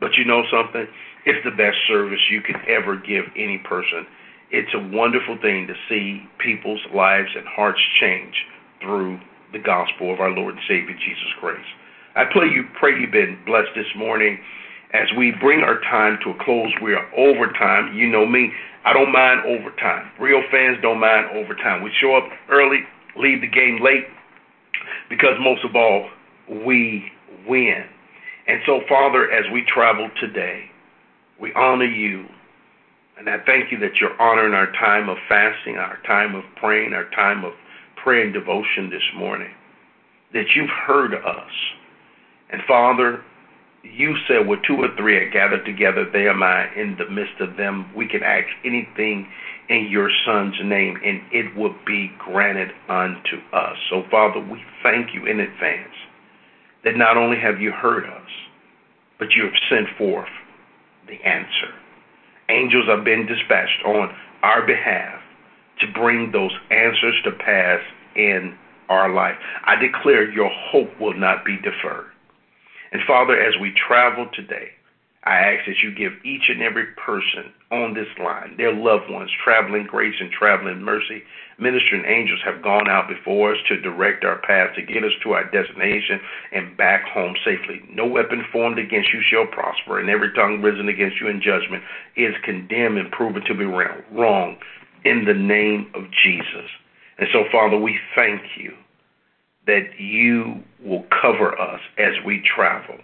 But 0.00 0.14
you 0.16 0.24
know 0.24 0.44
something? 0.50 0.86
It's 1.26 1.44
the 1.44 1.50
best 1.50 1.78
service 1.88 2.20
you 2.30 2.40
could 2.40 2.60
ever 2.68 2.96
give 2.96 3.24
any 3.36 3.58
person. 3.58 4.06
It's 4.50 4.72
a 4.74 4.78
wonderful 4.78 5.38
thing 5.40 5.66
to 5.66 5.74
see 5.88 6.22
people's 6.38 6.82
lives 6.94 7.30
and 7.34 7.46
hearts 7.48 7.80
change 8.00 8.34
through 8.80 9.18
the 9.52 9.58
gospel 9.58 10.12
of 10.12 10.20
our 10.20 10.30
Lord 10.30 10.54
and 10.54 10.62
Savior 10.68 10.94
Jesus 10.94 11.32
Christ. 11.40 11.66
I 12.16 12.24
pray 12.30 12.48
you 12.48 12.64
pray 12.78 12.92
you've 13.00 13.10
been 13.10 13.38
blessed 13.44 13.74
this 13.74 13.90
morning. 13.96 14.38
As 14.92 15.08
we 15.18 15.32
bring 15.40 15.60
our 15.60 15.80
time 15.80 16.18
to 16.22 16.30
a 16.30 16.44
close, 16.44 16.72
we 16.80 16.94
are 16.94 17.04
overtime. 17.16 17.92
You 17.92 18.06
know 18.06 18.24
me, 18.24 18.52
I 18.84 18.92
don't 18.92 19.10
mind 19.10 19.40
overtime. 19.44 20.12
Real 20.20 20.40
fans 20.52 20.78
don't 20.80 21.00
mind 21.00 21.36
overtime. 21.36 21.82
We 21.82 21.90
show 22.00 22.14
up 22.14 22.24
early, 22.48 22.80
leave 23.16 23.40
the 23.40 23.48
game 23.48 23.80
late, 23.82 24.04
because 25.10 25.34
most 25.40 25.64
of 25.64 25.74
all, 25.74 26.08
we 26.64 27.10
win. 27.48 27.84
And 28.46 28.60
so, 28.64 28.82
Father, 28.88 29.32
as 29.32 29.50
we 29.52 29.64
travel 29.66 30.08
today, 30.20 30.70
we 31.40 31.52
honor 31.54 31.86
you. 31.86 32.26
And 33.18 33.28
I 33.28 33.38
thank 33.44 33.72
you 33.72 33.78
that 33.80 33.96
you're 34.00 34.20
honoring 34.22 34.54
our 34.54 34.70
time 34.72 35.08
of 35.08 35.16
fasting, 35.28 35.78
our 35.78 35.98
time 36.06 36.36
of 36.36 36.44
praying, 36.54 36.92
our 36.92 37.10
time 37.10 37.44
of 37.44 37.54
prayer 37.96 38.22
and 38.22 38.32
devotion 38.32 38.88
this 38.90 39.02
morning. 39.16 39.50
That 40.32 40.46
you've 40.54 40.70
heard 40.86 41.14
us 41.14 41.50
and 42.50 42.62
Father, 42.66 43.22
you 43.82 44.16
said 44.26 44.46
where 44.46 44.60
two 44.66 44.76
or 44.76 44.88
three 44.96 45.16
are 45.16 45.30
gathered 45.30 45.64
together, 45.64 46.08
there 46.10 46.30
am 46.30 46.42
I 46.42 46.72
in 46.74 46.96
the 46.96 47.08
midst 47.10 47.40
of 47.40 47.56
them. 47.56 47.90
We 47.94 48.08
can 48.08 48.22
ask 48.22 48.46
anything 48.64 49.28
in 49.68 49.88
your 49.90 50.10
Son's 50.26 50.56
name, 50.62 50.98
and 51.04 51.20
it 51.32 51.56
will 51.56 51.74
be 51.86 52.10
granted 52.18 52.70
unto 52.88 53.38
us. 53.52 53.76
So, 53.90 54.04
Father, 54.10 54.40
we 54.40 54.62
thank 54.82 55.14
you 55.14 55.26
in 55.26 55.40
advance 55.40 55.94
that 56.84 56.96
not 56.96 57.16
only 57.16 57.38
have 57.40 57.60
you 57.60 57.72
heard 57.72 58.04
us, 58.04 58.30
but 59.18 59.28
you 59.32 59.44
have 59.44 59.54
sent 59.70 59.88
forth 59.96 60.28
the 61.08 61.20
answer. 61.26 61.72
Angels 62.48 62.86
have 62.88 63.04
been 63.04 63.26
dispatched 63.26 63.84
on 63.86 64.14
our 64.42 64.66
behalf 64.66 65.20
to 65.80 65.86
bring 65.92 66.30
those 66.30 66.52
answers 66.70 67.14
to 67.24 67.32
pass 67.32 67.80
in 68.16 68.56
our 68.88 69.12
life. 69.12 69.36
I 69.64 69.76
declare 69.76 70.30
your 70.30 70.50
hope 70.70 71.00
will 71.00 71.14
not 71.18 71.44
be 71.44 71.56
deferred. 71.56 72.10
And 72.94 73.02
Father, 73.08 73.34
as 73.34 73.58
we 73.60 73.74
travel 73.74 74.28
today, 74.32 74.70
I 75.24 75.34
ask 75.34 75.66
that 75.66 75.82
you 75.82 75.90
give 75.90 76.12
each 76.24 76.48
and 76.48 76.62
every 76.62 76.86
person 76.94 77.50
on 77.72 77.92
this 77.92 78.06
line, 78.22 78.54
their 78.56 78.72
loved 78.72 79.10
ones, 79.10 79.30
traveling 79.42 79.84
grace 79.84 80.14
and 80.20 80.30
traveling 80.30 80.80
mercy. 80.80 81.24
Ministering 81.58 82.04
angels 82.06 82.38
have 82.44 82.62
gone 82.62 82.88
out 82.88 83.08
before 83.08 83.52
us 83.52 83.58
to 83.66 83.80
direct 83.80 84.22
our 84.22 84.38
path 84.46 84.76
to 84.76 84.82
get 84.82 85.02
us 85.02 85.10
to 85.24 85.32
our 85.32 85.42
destination 85.50 86.20
and 86.52 86.76
back 86.76 87.02
home 87.08 87.34
safely. 87.44 87.82
No 87.90 88.06
weapon 88.06 88.44
formed 88.52 88.78
against 88.78 89.12
you 89.12 89.22
shall 89.28 89.46
prosper, 89.46 89.98
and 89.98 90.08
every 90.08 90.32
tongue 90.32 90.62
risen 90.62 90.88
against 90.88 91.20
you 91.20 91.26
in 91.26 91.42
judgment 91.42 91.82
is 92.14 92.34
condemned 92.44 92.98
and 92.98 93.10
proven 93.10 93.42
to 93.46 93.54
be 93.54 93.64
wrong 93.64 94.56
in 95.04 95.24
the 95.24 95.34
name 95.34 95.90
of 95.94 96.04
Jesus. 96.22 96.70
And 97.18 97.28
so, 97.32 97.42
Father, 97.50 97.76
we 97.78 97.98
thank 98.14 98.42
you 98.56 98.72
that 99.66 99.98
you 99.98 100.62
will 100.82 101.04
cover 101.22 101.58
us 101.58 101.80
as 101.98 102.12
we 102.24 102.42
travel. 102.54 102.96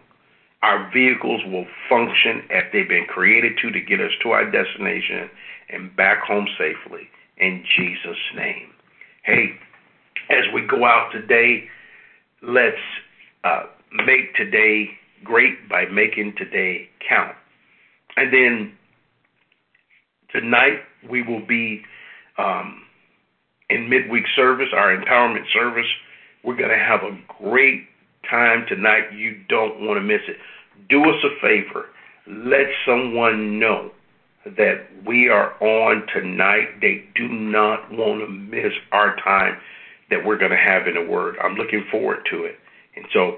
Our 0.63 0.91
vehicles 0.93 1.41
will 1.47 1.67
function 1.89 2.43
as 2.51 2.65
they've 2.73 2.89
been 2.89 3.07
created 3.07 3.53
to 3.63 3.71
to 3.71 3.81
get 3.81 4.01
us 4.01 4.13
to 4.23 4.31
our 4.31 4.51
destination 4.51 5.31
and 5.71 5.95
back 5.97 6.23
home 6.23 6.47
safely 6.59 7.09
in 7.39 7.65
Jesus' 7.77 8.19
name. 8.37 8.71
Hey, 9.23 9.53
as 10.29 10.45
we 10.53 10.67
go 10.67 10.85
out 10.85 11.11
today, 11.13 11.65
let's 12.43 12.77
uh, 13.45 13.63
make 14.07 14.35
today 14.35 14.91
great 15.25 15.69
by 15.69 15.87
making 15.87 16.35
today 16.37 16.89
count. 17.09 17.35
And 18.17 18.33
then 18.33 18.73
tonight 20.31 20.81
we 21.09 21.23
will 21.23 21.45
be 21.47 21.83
um, 22.37 22.83
in 23.71 23.89
midweek 23.89 24.25
service, 24.37 24.69
our 24.75 24.95
empowerment 24.95 25.45
service 25.55 25.87
we're 26.45 26.57
going 26.57 26.71
to 26.71 26.79
have 26.79 27.03
a 27.03 27.19
great 27.43 27.85
time 28.29 28.65
tonight. 28.69 29.13
You 29.15 29.41
don't 29.49 29.81
want 29.81 29.99
to 29.99 30.03
miss 30.03 30.23
it. 30.29 30.37
Do 30.89 31.03
us 31.03 31.25
a 31.25 31.41
favor. 31.41 31.87
Let 32.27 32.67
someone 32.87 33.59
know 33.59 33.91
that 34.45 34.87
we 35.07 35.29
are 35.29 35.53
on 35.63 36.07
tonight. 36.15 36.81
They 36.81 37.05
do 37.15 37.29
not 37.29 37.91
want 37.93 38.21
to 38.21 38.29
miss 38.29 38.73
our 38.93 39.17
time 39.17 39.59
that 40.11 40.25
we're 40.25 40.39
going 40.39 40.51
to 40.51 40.57
have 40.57 40.87
in 40.87 40.95
the 40.95 41.11
Word. 41.11 41.37
I'm 41.43 41.55
looking 41.55 41.85
forward 41.91 42.27
to 42.31 42.45
it. 42.45 42.57
And 42.97 43.07
so 43.13 43.37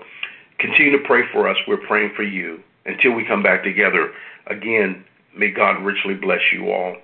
continue 0.58 0.92
to 0.92 1.04
pray 1.04 1.22
for 1.32 1.48
us. 1.48 1.56
We're 1.66 1.86
praying 1.86 2.12
for 2.16 2.22
you 2.22 2.62
until 2.86 3.12
we 3.12 3.26
come 3.26 3.42
back 3.42 3.62
together. 3.62 4.12
Again, 4.46 5.04
may 5.36 5.50
God 5.50 5.84
richly 5.84 6.14
bless 6.14 6.40
you 6.52 6.70
all. 6.70 6.96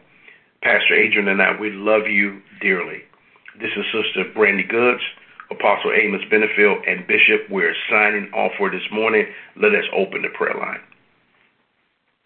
Pastor 0.62 0.94
Adrian 0.94 1.28
and 1.28 1.42
I, 1.42 1.58
we 1.60 1.70
love 1.70 2.06
you 2.08 2.40
dearly. 2.60 3.02
This 3.60 3.70
is 3.76 3.84
Sister 3.92 4.24
Brandy 4.34 4.64
Goods. 4.64 5.02
Apostle 5.50 5.92
Amos 5.92 6.22
Benefield, 6.30 6.82
and 6.86 7.06
Bishop, 7.06 7.48
we're 7.50 7.74
signing 7.90 8.30
off 8.32 8.52
for 8.58 8.70
this 8.70 8.82
morning. 8.92 9.26
Let 9.56 9.74
us 9.74 9.84
open 9.94 10.22
the 10.22 10.28
prayer 10.28 10.54
line. 10.54 10.80